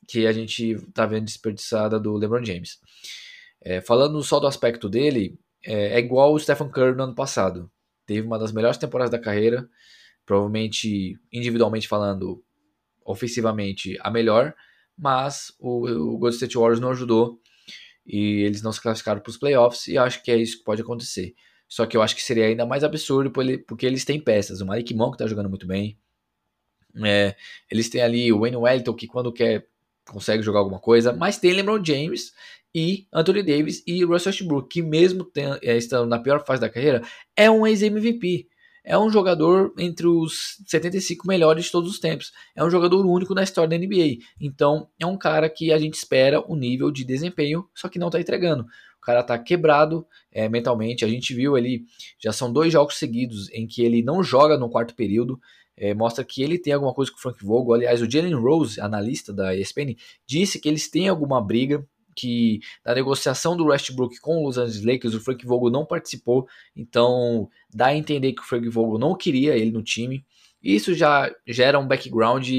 que 0.07 0.27
a 0.27 0.31
gente 0.31 0.71
está 0.71 1.05
vendo 1.05 1.25
desperdiçada 1.25 1.99
do 1.99 2.15
LeBron 2.15 2.43
James. 2.43 2.77
É, 3.61 3.81
falando 3.81 4.21
só 4.21 4.39
do 4.39 4.47
aspecto 4.47 4.87
dele, 4.87 5.39
é, 5.65 5.95
é, 5.95 5.99
igual 5.99 6.33
o 6.33 6.39
Stephen 6.39 6.69
Curry 6.69 6.95
no 6.95 7.03
ano 7.03 7.15
passado. 7.15 7.71
Teve 8.05 8.25
uma 8.25 8.37
das 8.37 8.51
melhores 8.51 8.77
temporadas 8.77 9.11
da 9.11 9.19
carreira, 9.19 9.67
provavelmente 10.25 11.19
individualmente 11.33 11.87
falando, 11.87 12.43
ofensivamente 13.03 13.97
a 14.01 14.11
melhor, 14.11 14.53
mas 14.97 15.51
o, 15.59 15.87
o 15.87 16.17
Golden 16.17 16.35
State 16.35 16.57
Warriors 16.57 16.79
não 16.79 16.91
ajudou 16.91 17.39
e 18.05 18.43
eles 18.43 18.61
não 18.61 18.71
se 18.71 18.81
classificaram 18.81 19.21
para 19.21 19.29
os 19.29 19.37
playoffs 19.37 19.87
e 19.87 19.97
acho 19.97 20.21
que 20.23 20.31
é 20.31 20.37
isso 20.37 20.59
que 20.59 20.63
pode 20.63 20.81
acontecer. 20.81 21.33
Só 21.67 21.85
que 21.85 21.97
eu 21.97 22.01
acho 22.01 22.15
que 22.15 22.21
seria 22.21 22.45
ainda 22.45 22.65
mais 22.65 22.83
absurdo 22.83 23.31
porque 23.31 23.85
eles 23.85 24.05
têm 24.05 24.19
peças. 24.19 24.61
O 24.61 24.65
Malik 24.65 24.93
Monk 24.93 25.15
está 25.15 25.25
jogando 25.25 25.49
muito 25.49 25.65
bem. 25.65 25.97
É, 27.03 27.35
eles 27.69 27.89
têm 27.89 28.01
ali 28.01 28.31
o 28.31 28.39
Wayne 28.39 28.57
Wellington 28.57 28.93
que 28.93 29.07
quando 29.07 29.33
quer 29.33 29.67
consegue 30.07 30.43
jogar 30.43 30.59
alguma 30.59 30.79
coisa, 30.79 31.11
mas 31.11 31.39
tem 31.39 31.51
LeBron 31.51 31.83
James 31.83 32.31
e 32.73 33.07
Anthony 33.11 33.41
Davis 33.41 33.83
e 33.87 34.03
Russell 34.03 34.31
Westbrook, 34.31 34.69
que 34.69 34.81
mesmo 34.81 35.23
tem, 35.23 35.45
é, 35.63 35.75
estando 35.75 36.07
na 36.07 36.19
pior 36.19 36.45
fase 36.45 36.61
da 36.61 36.69
carreira, 36.69 37.01
é 37.35 37.49
um 37.49 37.65
ex-MVP 37.65 38.47
é 38.85 38.97
um 38.97 39.09
jogador 39.09 39.73
entre 39.79 40.05
os 40.05 40.57
75 40.67 41.27
melhores 41.27 41.65
de 41.65 41.71
todos 41.71 41.89
os 41.89 41.99
tempos. 41.99 42.31
É 42.55 42.63
um 42.63 42.69
jogador 42.69 43.03
único 43.03 43.33
na 43.33 43.41
história 43.41 43.67
da 43.67 43.77
NBA. 43.77 44.19
Então, 44.39 44.87
é 44.99 45.05
um 45.05 45.17
cara 45.17 45.49
que 45.49 45.73
a 45.73 45.77
gente 45.79 45.95
espera 45.95 46.39
o 46.39 46.53
um 46.53 46.55
nível 46.55 46.91
de 46.91 47.03
desempenho, 47.03 47.67
só 47.73 47.89
que 47.89 47.97
não 47.97 48.07
está 48.07 48.19
entregando. 48.19 48.63
O 48.63 49.01
cara 49.01 49.21
está 49.21 49.37
quebrado 49.39 50.05
é, 50.31 50.47
mentalmente. 50.47 51.03
A 51.03 51.07
gente 51.07 51.33
viu 51.33 51.55
ali, 51.55 51.83
já 52.19 52.31
são 52.31 52.53
dois 52.53 52.71
jogos 52.71 52.95
seguidos 52.95 53.51
em 53.51 53.65
que 53.65 53.83
ele 53.83 54.03
não 54.03 54.23
joga 54.23 54.55
no 54.55 54.69
quarto 54.69 54.95
período. 54.95 55.39
É, 55.75 55.93
mostra 55.93 56.23
que 56.23 56.43
ele 56.43 56.59
tem 56.59 56.71
alguma 56.71 56.93
coisa 56.93 57.11
com 57.11 57.17
o 57.17 57.21
Frank 57.21 57.43
Vogel. 57.43 57.73
Aliás, 57.73 58.01
o 58.01 58.09
Jalen 58.09 58.35
Rose, 58.35 58.79
analista 58.79 59.33
da 59.33 59.55
ESPN, 59.55 59.95
disse 60.27 60.59
que 60.59 60.69
eles 60.69 60.89
têm 60.89 61.09
alguma 61.09 61.41
briga 61.41 61.85
que 62.15 62.59
da 62.83 62.95
negociação 62.95 63.55
do 63.57 63.65
Westbrook 63.65 64.19
com 64.19 64.39
os 64.39 64.55
Los 64.55 64.57
Angeles 64.57 64.85
Lakers, 64.85 65.13
o 65.13 65.21
Frank 65.21 65.45
Vogel 65.45 65.69
não 65.69 65.85
participou, 65.85 66.47
então 66.75 67.49
dá 67.73 67.87
a 67.87 67.95
entender 67.95 68.33
que 68.33 68.41
o 68.41 68.45
Frank 68.45 68.67
Vogel 68.69 68.97
não 68.97 69.15
queria 69.15 69.55
ele 69.55 69.71
no 69.71 69.83
time. 69.83 70.25
Isso 70.63 70.93
já 70.93 71.29
gera 71.45 71.77
um 71.77 71.87
background 71.87 72.49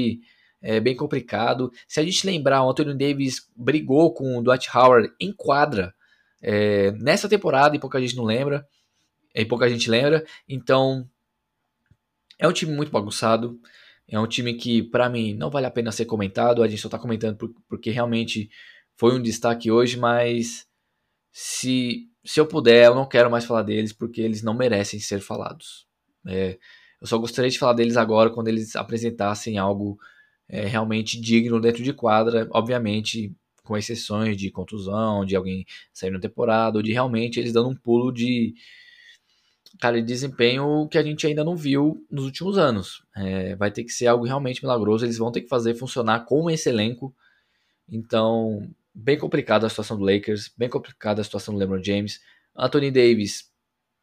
é, 0.61 0.79
bem 0.79 0.95
complicado. 0.95 1.71
Se 1.87 1.99
a 1.99 2.03
gente 2.03 2.25
lembrar, 2.25 2.63
o 2.63 2.69
Anthony 2.69 2.97
Davis 2.97 3.49
brigou 3.55 4.13
com 4.13 4.37
o 4.37 4.43
Dwight 4.43 4.69
Howard 4.75 5.11
em 5.19 5.33
quadra 5.33 5.93
é, 6.41 6.91
nessa 6.91 7.27
temporada 7.27 7.75
e 7.75 7.79
pouca 7.79 7.99
gente 7.99 8.15
não 8.15 8.23
lembra, 8.23 8.67
e 9.35 9.45
pouca 9.45 9.69
gente 9.69 9.89
lembra. 9.89 10.25
Então 10.47 11.07
é 12.39 12.47
um 12.47 12.53
time 12.53 12.71
muito 12.71 12.91
bagunçado. 12.91 13.59
É 14.09 14.17
um 14.17 14.27
time 14.27 14.53
que, 14.53 14.81
para 14.83 15.09
mim, 15.09 15.33
não 15.33 15.49
vale 15.49 15.65
a 15.65 15.71
pena 15.71 15.91
ser 15.91 16.05
comentado. 16.05 16.63
A 16.63 16.67
gente 16.67 16.81
só 16.81 16.87
tá 16.87 16.97
comentando 16.97 17.53
porque 17.67 17.91
realmente 17.91 18.49
foi 18.97 19.15
um 19.15 19.21
destaque 19.21 19.71
hoje, 19.71 19.97
mas 19.97 20.65
se, 21.31 22.07
se 22.25 22.39
eu 22.39 22.47
puder, 22.47 22.85
eu 22.87 22.95
não 22.95 23.07
quero 23.07 23.29
mais 23.29 23.45
falar 23.45 23.63
deles 23.63 23.93
porque 23.93 24.21
eles 24.21 24.41
não 24.41 24.53
merecem 24.53 24.99
ser 24.99 25.21
falados. 25.21 25.87
É, 26.25 26.57
eu 26.99 27.07
só 27.07 27.17
gostaria 27.17 27.49
de 27.49 27.59
falar 27.59 27.73
deles 27.73 27.95
agora 27.95 28.29
quando 28.29 28.47
eles 28.47 28.75
apresentassem 28.75 29.57
algo 29.57 29.97
é, 30.49 30.65
realmente 30.65 31.19
digno 31.19 31.59
dentro 31.61 31.83
de 31.83 31.93
quadra, 31.93 32.47
obviamente 32.51 33.35
com 33.63 33.77
exceções 33.77 34.37
de 34.37 34.49
contusão, 34.49 35.25
de 35.25 35.35
alguém 35.35 35.65
sair 35.93 36.09
na 36.09 36.19
temporada, 36.19 36.77
ou 36.77 36.81
de 36.81 36.93
realmente 36.93 37.37
eles 37.37 37.51
dando 37.51 37.69
um 37.69 37.75
pulo 37.75 38.13
de, 38.13 38.55
cara, 39.79 39.99
de 39.99 40.07
desempenho 40.07 40.87
que 40.89 40.97
a 40.97 41.03
gente 41.03 41.27
ainda 41.27 41.43
não 41.43 41.55
viu 41.55 42.05
nos 42.09 42.23
últimos 42.23 42.57
anos. 42.57 43.03
É, 43.15 43.55
vai 43.57 43.69
ter 43.69 43.83
que 43.83 43.91
ser 43.91 44.07
algo 44.07 44.25
realmente 44.25 44.63
milagroso. 44.63 45.05
Eles 45.05 45.17
vão 45.17 45.31
ter 45.31 45.41
que 45.41 45.49
fazer 45.49 45.75
funcionar 45.75 46.21
com 46.21 46.49
esse 46.49 46.69
elenco. 46.69 47.13
Então, 47.89 48.69
bem 48.97 49.17
complicada 49.17 49.67
a 49.67 49.69
situação 49.69 49.95
do 49.95 50.03
Lakers, 50.03 50.51
bem 50.57 50.67
complicada 50.67 51.21
a 51.21 51.23
situação 51.23 51.53
do 51.53 51.59
LeBron 51.59 51.83
James. 51.83 52.19
Anthony 52.55 52.89
Davis, 52.89 53.51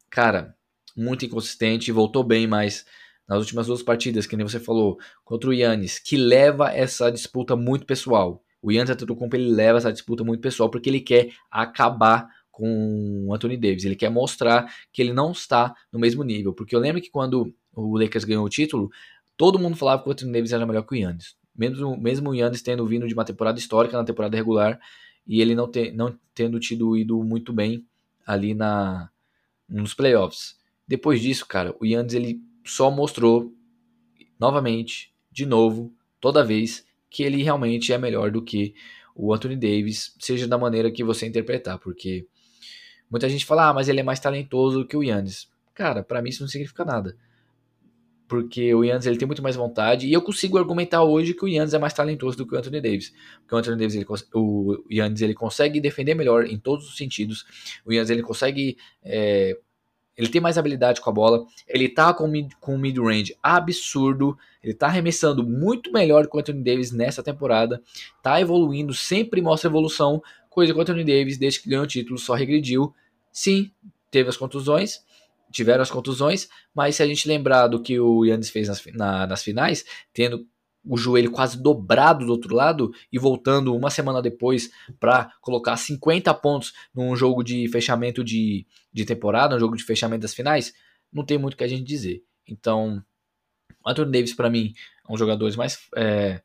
cara, 0.09 0.55
muito 0.95 1.25
inconsistente, 1.25 1.91
voltou 1.91 2.23
bem, 2.23 2.47
mas 2.47 2.85
nas 3.27 3.39
últimas 3.39 3.67
duas 3.67 3.83
partidas, 3.83 4.25
que 4.25 4.37
nem 4.37 4.47
você 4.47 4.59
falou, 4.59 4.97
contra 5.25 5.49
o 5.49 5.53
Yannis, 5.53 5.99
que 5.99 6.15
leva 6.15 6.71
essa 6.71 7.11
disputa 7.11 7.55
muito 7.55 7.85
pessoal. 7.85 8.41
O 8.61 8.71
Yannis 8.71 8.89
Antetokounmpo 8.89 9.35
ele 9.35 9.51
leva 9.51 9.77
essa 9.77 9.91
disputa 9.91 10.23
muito 10.23 10.39
pessoal 10.39 10.69
porque 10.69 10.89
ele 10.89 11.01
quer 11.01 11.29
acabar 11.51 12.29
com 12.49 13.25
o 13.27 13.33
Anthony 13.33 13.57
Davis. 13.57 13.83
Ele 13.83 13.95
quer 13.95 14.09
mostrar 14.09 14.73
que 14.93 15.01
ele 15.01 15.11
não 15.11 15.33
está 15.33 15.75
no 15.91 15.99
mesmo 15.99 16.23
nível. 16.23 16.53
Porque 16.53 16.75
eu 16.75 16.79
lembro 16.79 17.01
que 17.01 17.09
quando 17.09 17.53
o 17.73 17.97
Lakers 17.97 18.23
ganhou 18.23 18.45
o 18.45 18.49
título, 18.49 18.89
todo 19.35 19.59
mundo 19.59 19.75
falava 19.75 20.01
que 20.01 20.09
o 20.09 20.11
Anthony 20.11 20.31
Davis 20.31 20.53
era 20.53 20.65
melhor 20.65 20.83
que 20.83 20.93
o 20.93 20.97
Yannis. 20.97 21.35
Mesmo, 21.55 21.97
mesmo 21.97 22.29
o 22.29 22.35
Yannis 22.35 22.61
tendo 22.61 22.85
vindo 22.85 23.07
de 23.07 23.13
uma 23.13 23.25
temporada 23.25 23.57
histórica 23.57 23.97
na 23.97 24.03
temporada 24.03 24.35
regular 24.35 24.79
e 25.27 25.41
ele 25.41 25.55
não, 25.55 25.69
te, 25.69 25.91
não 25.91 26.17
tendo 26.33 26.59
tido 26.59 26.97
ido 26.97 27.23
muito 27.23 27.53
bem 27.53 27.85
ali 28.25 28.53
na 28.53 29.09
nos 29.67 29.93
playoffs. 29.93 30.57
Depois 30.87 31.19
disso, 31.21 31.47
cara, 31.47 31.75
o 31.79 31.85
Yannis 31.85 32.13
ele 32.13 32.41
só 32.63 32.91
mostrou 32.91 33.51
novamente, 34.39 35.11
de 35.31 35.45
novo, 35.45 35.91
toda 36.21 36.43
vez 36.43 36.85
que 37.09 37.23
ele 37.23 37.41
realmente 37.41 37.91
é 37.91 37.97
melhor 37.97 38.29
do 38.29 38.43
que 38.43 38.75
o 39.15 39.33
Anthony 39.33 39.55
Davis, 39.55 40.13
seja 40.19 40.47
da 40.47 40.57
maneira 40.57 40.91
que 40.91 41.03
você 41.03 41.25
interpretar, 41.25 41.79
porque 41.79 42.27
Muita 43.09 43.29
gente 43.29 43.45
fala, 43.45 43.69
ah, 43.69 43.73
mas 43.73 43.87
ele 43.87 43.99
é 43.99 44.03
mais 44.03 44.19
talentoso 44.19 44.85
que 44.85 44.97
o 44.97 45.03
Yannis. 45.03 45.47
Cara, 45.73 46.03
para 46.03 46.21
mim 46.21 46.29
isso 46.29 46.41
não 46.41 46.47
significa 46.47 46.83
nada. 46.83 47.15
Porque 48.27 48.73
o 48.73 48.83
Yannis 48.83 49.05
ele 49.05 49.17
tem 49.17 49.27
muito 49.27 49.43
mais 49.43 49.55
vontade 49.55 50.07
e 50.07 50.13
eu 50.13 50.21
consigo 50.21 50.57
argumentar 50.57 51.03
hoje 51.03 51.33
que 51.33 51.45
o 51.45 51.47
Yannis 51.47 51.73
é 51.73 51.77
mais 51.77 51.93
talentoso 51.93 52.35
do 52.35 52.47
que 52.47 52.55
o 52.55 52.57
Anthony 52.57 52.81
Davis. 52.81 53.13
Porque 53.41 53.53
o 53.53 53.57
Anthony 53.57 53.77
Davis, 53.77 53.95
ele, 53.95 54.05
o 54.33 54.83
Yannis 54.91 55.21
ele 55.21 55.33
consegue 55.33 55.79
defender 55.79 56.15
melhor 56.15 56.45
em 56.45 56.57
todos 56.57 56.87
os 56.87 56.97
sentidos. 56.97 57.45
O 57.85 57.93
Yannis 57.93 58.09
ele 58.09 58.23
consegue 58.23 58.77
é, 59.03 59.57
ele 60.17 60.29
tem 60.29 60.39
mais 60.39 60.57
habilidade 60.57 61.01
com 61.01 61.09
a 61.09 61.13
bola, 61.13 61.45
ele 61.67 61.89
tá 61.89 62.13
com, 62.13 62.27
mid, 62.27 62.53
com 62.59 62.77
mid-range 62.77 63.35
absurdo, 63.43 64.37
ele 64.63 64.73
tá 64.73 64.87
arremessando 64.87 65.43
muito 65.43 65.91
melhor 65.91 66.27
que 66.27 66.35
o 66.35 66.39
Anthony 66.39 66.63
Davis 66.63 66.91
nessa 66.91 67.21
temporada, 67.21 67.81
tá 68.23 68.39
evoluindo, 68.39 68.93
sempre 68.93 69.41
mostra 69.41 69.69
evolução, 69.69 70.21
coisa 70.49 70.71
que 70.71 70.79
o 70.79 70.81
Anthony 70.81 71.03
Davis, 71.03 71.37
desde 71.37 71.61
que 71.61 71.69
ganhou 71.69 71.83
o 71.83 71.87
título, 71.87 72.17
só 72.17 72.33
regrediu. 72.33 72.93
Sim, 73.31 73.71
teve 74.09 74.29
as 74.29 74.37
contusões, 74.37 75.03
tiveram 75.51 75.81
as 75.81 75.91
contusões, 75.91 76.47
mas 76.73 76.95
se 76.95 77.03
a 77.03 77.07
gente 77.07 77.27
lembrar 77.27 77.67
do 77.67 77.81
que 77.81 77.99
o 77.99 78.25
Yannis 78.25 78.49
fez 78.49 78.67
nas, 78.67 78.85
na, 78.93 79.27
nas 79.27 79.43
finais, 79.43 79.85
tendo 80.13 80.45
o 80.87 80.97
joelho 80.97 81.31
quase 81.31 81.61
dobrado 81.61 82.25
do 82.25 82.31
outro 82.31 82.53
lado 82.53 82.93
e 83.11 83.17
voltando 83.17 83.75
uma 83.75 83.89
semana 83.89 84.21
depois 84.21 84.69
para 84.99 85.31
colocar 85.41 85.75
50 85.75 86.31
pontos 86.35 86.73
num 86.93 87.15
jogo 87.15 87.43
de 87.43 87.67
fechamento 87.69 88.23
de, 88.23 88.67
de 88.93 89.05
temporada, 89.05 89.55
um 89.55 89.59
jogo 89.59 89.75
de 89.75 89.83
fechamento 89.83 90.21
das 90.21 90.33
finais, 90.33 90.73
não 91.11 91.25
tem 91.25 91.37
muito 91.37 91.55
o 91.55 91.57
que 91.57 91.63
a 91.63 91.67
gente 91.67 91.83
dizer. 91.83 92.23
Então, 92.47 93.03
Anthony 93.85 94.11
Davis, 94.11 94.33
para 94.33 94.49
mim, 94.49 94.73
é 95.07 95.11
um 95.11 95.13
dos 95.13 95.19
jogadores 95.19 95.55
mais 95.55 95.79
é, 95.95 96.41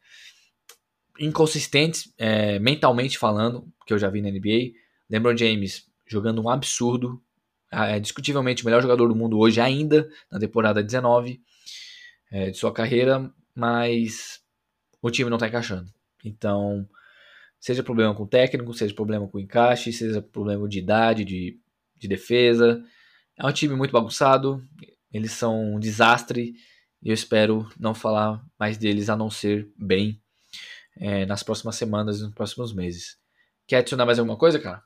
inconsistentes, 1.19 2.13
é, 2.17 2.59
mentalmente 2.59 3.19
falando, 3.19 3.71
que 3.87 3.93
eu 3.93 3.99
já 3.99 4.09
vi 4.09 4.23
na 4.23 4.31
NBA. 4.31 4.73
LeBron 5.09 5.37
James 5.37 5.87
jogando 6.07 6.43
um 6.43 6.49
absurdo, 6.49 7.23
é 7.71 8.01
discutivelmente 8.01 8.63
o 8.63 8.67
melhor 8.67 8.83
jogador 8.83 9.09
do 9.09 9.15
mundo 9.15 9.39
hoje 9.39 9.61
ainda, 9.61 10.09
na 10.31 10.39
temporada 10.39 10.83
19 10.83 11.41
é, 12.31 12.51
de 12.51 12.57
sua 12.57 12.73
carreira, 12.73 13.33
mas 13.55 14.41
o 15.01 15.11
time 15.11 15.31
não 15.31 15.37
está 15.37 15.49
encaixando. 15.49 15.93
Então, 16.25 16.89
seja 17.59 17.83
problema 17.83 18.15
com 18.15 18.25
o 18.25 18.29
técnico, 18.29 18.75
seja 18.75 18.95
problema 18.95 19.29
com 19.29 19.39
o 19.39 19.41
encaixe, 19.41 19.93
seja 19.93 20.21
problema 20.21 20.69
de 20.69 20.79
idade, 20.79 21.25
de, 21.25 21.59
de 21.97 22.09
defesa. 22.09 22.83
É 23.37 23.47
um 23.47 23.53
time 23.53 23.75
muito 23.75 23.93
bagunçado, 23.93 24.63
eles 25.13 25.33
são 25.33 25.75
um 25.75 25.81
desastre 25.81 26.55
e 27.03 27.09
eu 27.09 27.15
espero 27.15 27.69
não 27.79 27.95
falar 27.95 28.45
mais 28.59 28.77
deles 28.77 29.09
a 29.09 29.17
não 29.17 29.31
ser 29.31 29.69
bem 29.77 30.21
é, 30.97 31.25
nas 31.25 31.43
próximas 31.43 31.77
semanas 31.77 32.19
e 32.19 32.23
nos 32.25 32.35
próximos 32.35 32.75
meses. 32.75 33.19
Quer 33.67 33.79
adicionar 33.79 34.05
mais 34.05 34.19
alguma 34.19 34.37
coisa, 34.37 34.59
cara? 34.59 34.83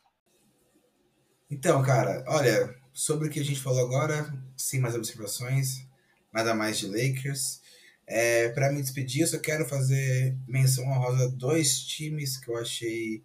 Então, 1.51 1.83
cara, 1.83 2.25
olha, 2.27 2.75
sobre 2.93 3.29
o 3.29 3.31
que 3.31 3.41
a 3.41 3.45
gente 3.45 3.61
falou 3.61 3.85
agora, 3.85 4.33
sem 4.57 4.81
mais 4.81 4.95
observações, 4.95 5.87
nada 6.33 6.55
mais 6.55 6.79
de 6.79 6.87
Lakers. 6.87 7.61
É, 8.07 8.49
para 8.51 8.73
me 8.73 8.83
despedir, 8.83 9.23
eu 9.23 9.27
só 9.27 9.39
quero 9.39 9.67
fazer 9.67 10.37
menção 10.47 10.85
honrosa 10.87 11.25
a 11.25 11.29
dois 11.29 11.81
times 11.81 12.37
que 12.37 12.51
eu 12.51 12.57
achei 12.57 13.23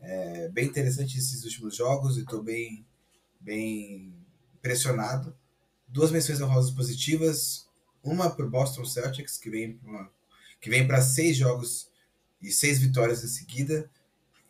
é, 0.00 0.48
bem 0.48 0.66
interessantes 0.66 1.16
esses 1.16 1.44
últimos 1.44 1.76
jogos 1.76 2.16
e 2.16 2.20
estou 2.20 2.42
bem, 2.42 2.84
bem 3.40 4.14
impressionado. 4.54 5.36
Duas 5.88 6.10
menções 6.10 6.40
honrosas 6.40 6.70
positivas, 6.72 7.68
uma 8.02 8.30
para 8.30 8.46
o 8.46 8.50
Boston 8.50 8.84
Celtics, 8.84 9.38
que 9.38 9.50
vem 9.50 9.80
que 10.60 10.70
vem 10.70 10.86
para 10.86 11.02
seis 11.02 11.36
jogos 11.36 11.88
e 12.40 12.50
seis 12.50 12.78
vitórias 12.78 13.22
em 13.22 13.28
seguida, 13.28 13.88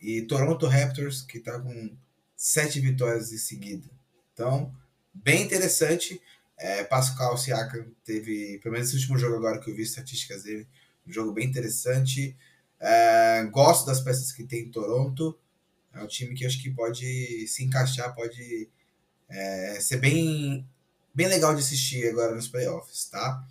e 0.01 0.21
Toronto 0.21 0.65
Raptors, 0.65 1.21
que 1.21 1.37
está 1.37 1.59
com 1.59 1.95
sete 2.37 2.79
vitórias 2.79 3.33
em 3.33 3.37
seguida. 3.37 3.89
Então, 4.31 4.71
bem 5.11 5.41
interessante. 5.41 6.21
É, 6.55 6.83
Pascal 6.83 7.37
Siakam 7.37 7.87
teve, 8.03 8.59
pelo 8.59 8.73
menos 8.73 8.89
esse 8.89 8.97
último 8.97 9.17
jogo 9.17 9.35
agora 9.35 9.59
que 9.59 9.69
eu 9.69 9.75
vi 9.75 9.81
estatísticas 9.81 10.43
dele, 10.43 10.67
um 11.05 11.11
jogo 11.11 11.33
bem 11.33 11.47
interessante. 11.47 12.37
É, 12.79 13.43
gosto 13.51 13.87
das 13.87 13.99
peças 13.99 14.31
que 14.31 14.43
tem 14.43 14.65
em 14.65 14.71
Toronto. 14.71 15.37
É 15.93 16.01
um 16.01 16.07
time 16.07 16.35
que 16.35 16.45
acho 16.45 16.61
que 16.61 16.69
pode 16.69 17.47
se 17.47 17.63
encaixar, 17.63 18.13
pode 18.13 18.69
é, 19.27 19.79
ser 19.81 19.97
bem, 19.97 20.67
bem 21.13 21.27
legal 21.27 21.55
de 21.55 21.61
assistir 21.61 22.07
agora 22.07 22.35
nos 22.35 22.47
playoffs, 22.47 23.05
tá? 23.05 23.43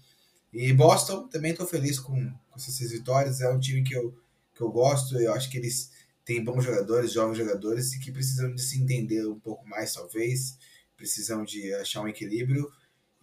E 0.52 0.72
Boston, 0.72 1.26
também 1.28 1.50
estou 1.50 1.66
feliz 1.66 1.98
com, 1.98 2.30
com 2.30 2.56
essas 2.56 2.74
seis 2.74 2.92
vitórias. 2.92 3.40
É 3.40 3.48
um 3.48 3.58
time 3.58 3.82
que 3.82 3.94
eu, 3.94 4.16
que 4.54 4.60
eu 4.60 4.70
gosto. 4.70 5.18
Eu 5.18 5.32
acho 5.34 5.50
que 5.50 5.58
eles 5.58 5.90
têm 6.26 6.42
bons 6.42 6.64
jogadores, 6.64 7.12
jovens 7.12 7.38
jogadores, 7.38 7.94
e 7.94 8.00
que 8.00 8.10
precisam 8.10 8.52
de 8.52 8.60
se 8.60 8.82
entender 8.82 9.24
um 9.26 9.38
pouco 9.38 9.66
mais, 9.66 9.94
talvez. 9.94 10.58
Precisam 10.96 11.44
de 11.44 11.72
achar 11.74 12.02
um 12.02 12.08
equilíbrio. 12.08 12.68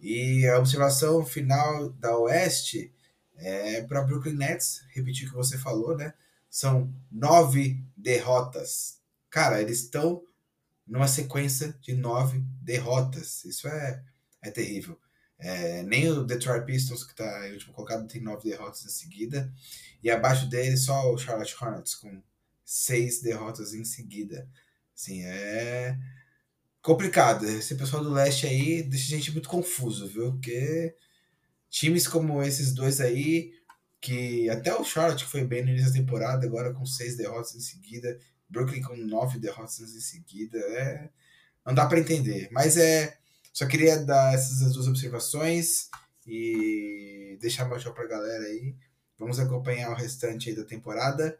E 0.00 0.46
a 0.46 0.58
observação 0.58 1.24
final 1.24 1.90
da 1.90 2.16
Oeste 2.18 2.92
é 3.36 3.82
para 3.82 4.02
Brooklyn 4.02 4.34
Nets, 4.34 4.82
repetir 4.94 5.26
o 5.26 5.30
que 5.30 5.36
você 5.36 5.58
falou, 5.58 5.96
né? 5.96 6.14
São 6.48 6.92
nove 7.12 7.84
derrotas. 7.96 9.00
Cara, 9.28 9.60
eles 9.60 9.80
estão 9.80 10.22
numa 10.86 11.08
sequência 11.08 11.76
de 11.82 11.94
nove 11.94 12.42
derrotas. 12.62 13.44
Isso 13.44 13.68
é, 13.68 14.02
é 14.42 14.50
terrível. 14.50 14.98
É, 15.38 15.82
nem 15.82 16.08
o 16.08 16.24
Detroit 16.24 16.64
Pistons, 16.64 17.04
que 17.04 17.10
está 17.10 17.48
em 17.48 17.52
último 17.52 17.74
colocado, 17.74 18.06
tem 18.06 18.22
nove 18.22 18.48
derrotas 18.48 18.84
em 18.84 18.88
seguida. 18.88 19.52
E 20.02 20.10
abaixo 20.10 20.48
dele 20.48 20.76
só 20.76 21.12
o 21.12 21.18
Charlotte 21.18 21.54
Hornets, 21.60 21.94
com 21.96 22.22
seis 22.64 23.20
derrotas 23.20 23.74
em 23.74 23.84
seguida. 23.84 24.48
Assim, 24.94 25.24
é 25.24 25.98
complicado. 26.82 27.46
Esse 27.46 27.74
pessoal 27.74 28.02
do 28.02 28.12
leste 28.12 28.46
aí 28.46 28.82
deixa 28.82 29.14
a 29.14 29.18
gente 29.18 29.32
muito 29.32 29.48
confuso, 29.48 30.06
viu? 30.06 30.32
Porque 30.32 30.94
times 31.70 32.06
como 32.06 32.42
esses 32.42 32.72
dois 32.72 33.00
aí, 33.00 33.52
que 34.00 34.48
até 34.50 34.74
o 34.74 34.84
Charlotte 34.84 35.24
que 35.24 35.30
foi 35.30 35.44
bem 35.44 35.62
no 35.62 35.70
início 35.70 35.88
da 35.88 35.98
temporada, 35.98 36.46
agora 36.46 36.72
com 36.72 36.84
seis 36.86 37.16
derrotas 37.16 37.54
em 37.54 37.60
seguida, 37.60 38.18
Brooklyn 38.48 38.82
com 38.82 38.96
nove 38.96 39.38
derrotas 39.38 39.80
em 39.80 40.00
seguida. 40.00 40.58
É... 40.58 41.10
Não 41.66 41.74
dá 41.74 41.86
para 41.86 41.98
entender. 41.98 42.48
Mas 42.52 42.76
é. 42.76 43.18
Só 43.52 43.66
queria 43.66 43.98
dar 43.98 44.34
essas 44.34 44.72
duas 44.72 44.88
observações 44.88 45.88
e 46.26 47.38
deixar 47.40 47.64
meu 47.66 47.78
tchau 47.78 47.94
pra 47.94 48.06
galera 48.06 48.44
aí. 48.44 48.74
Vamos 49.16 49.38
acompanhar 49.38 49.92
o 49.92 49.94
restante 49.94 50.50
aí 50.50 50.56
da 50.56 50.64
temporada. 50.64 51.38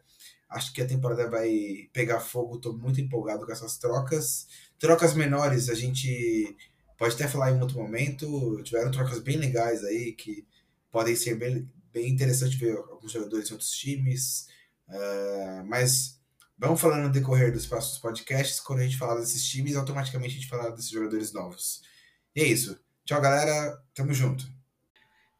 Acho 0.49 0.71
que 0.73 0.81
a 0.81 0.87
temporada 0.87 1.29
vai 1.29 1.89
pegar 1.91 2.19
fogo, 2.19 2.59
tô 2.59 2.73
muito 2.73 3.01
empolgado 3.01 3.45
com 3.45 3.51
essas 3.51 3.77
trocas. 3.77 4.47
Trocas 4.77 5.13
menores, 5.13 5.69
a 5.69 5.75
gente 5.75 6.55
pode 6.97 7.15
até 7.15 7.27
falar 7.27 7.51
em 7.51 7.61
outro 7.61 7.79
momento. 7.79 8.61
Tiveram 8.63 8.91
trocas 8.91 9.19
bem 9.19 9.37
legais 9.37 9.83
aí 9.83 10.13
que 10.13 10.45
podem 10.91 11.15
ser 11.15 11.35
bem, 11.35 11.69
bem 11.91 12.09
interessante 12.09 12.57
ver 12.57 12.77
alguns 12.77 13.11
jogadores 13.11 13.49
em 13.49 13.53
outros 13.53 13.71
times. 13.71 14.47
Uh, 14.87 15.65
mas 15.65 16.21
vamos 16.57 16.79
falando 16.79 17.03
no 17.03 17.11
decorrer 17.11 17.51
dos 17.51 17.65
próximos 17.65 17.97
podcasts. 17.97 18.59
Quando 18.59 18.79
a 18.79 18.83
gente 18.83 18.97
falar 18.97 19.15
desses 19.15 19.43
times, 19.43 19.75
automaticamente 19.75 20.33
a 20.33 20.35
gente 20.35 20.47
falar 20.47 20.69
desses 20.69 20.91
jogadores 20.91 21.33
novos. 21.33 21.81
E 22.35 22.41
é 22.41 22.45
isso. 22.45 22.79
Tchau, 23.03 23.19
galera. 23.21 23.77
Tamo 23.93 24.13
junto. 24.13 24.45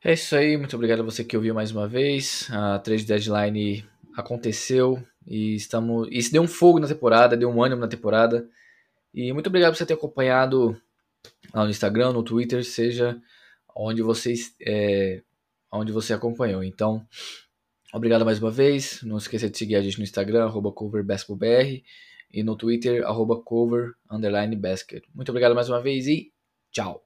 É 0.03 0.13
isso 0.13 0.35
aí. 0.35 0.57
Muito 0.57 0.75
obrigado 0.75 0.99
a 0.99 1.05
você 1.05 1.23
que 1.23 1.35
ouviu 1.35 1.53
mais 1.53 1.71
uma 1.71 1.87
vez. 1.87 2.47
A 2.51 2.79
trade 2.79 3.05
deadline 3.05 3.83
aconteceu 4.15 5.01
e 5.25 5.55
estamos. 5.55 6.07
Isso 6.11 6.31
deu 6.31 6.41
um 6.41 6.47
fogo 6.47 6.79
na 6.79 6.87
temporada, 6.87 7.37
deu 7.37 7.49
um 7.49 7.63
ânimo 7.63 7.81
na 7.81 7.87
temporada. 7.87 8.47
E 9.13 9.31
muito 9.33 9.47
obrigado 9.47 9.73
por 9.73 9.77
você 9.77 9.85
ter 9.85 9.93
acompanhado 9.93 10.79
lá 11.53 11.63
no 11.63 11.69
Instagram, 11.69 12.13
no 12.13 12.23
Twitter, 12.23 12.63
seja 12.63 13.19
onde 13.75 14.01
vocês 14.01 14.55
é, 14.61 15.21
onde 15.71 15.91
você 15.91 16.13
acompanhou. 16.13 16.63
Então, 16.63 17.05
obrigado 17.93 18.25
mais 18.25 18.39
uma 18.39 18.51
vez. 18.51 19.01
Não 19.03 19.17
esqueça 19.17 19.49
de 19.49 19.57
seguir 19.57 19.75
a 19.75 19.81
gente 19.81 19.97
no 19.97 20.03
Instagram, 20.03 20.51
coverbasketballbr 20.51 21.81
e 22.31 22.43
no 22.43 22.55
Twitter, 22.55 23.05
arroba 23.05 23.41
cover, 23.41 23.93
basket. 24.57 25.03
Muito 25.13 25.29
obrigado 25.29 25.55
mais 25.55 25.69
uma 25.69 25.81
vez 25.81 26.07
e 26.07 26.31
tchau! 26.71 27.04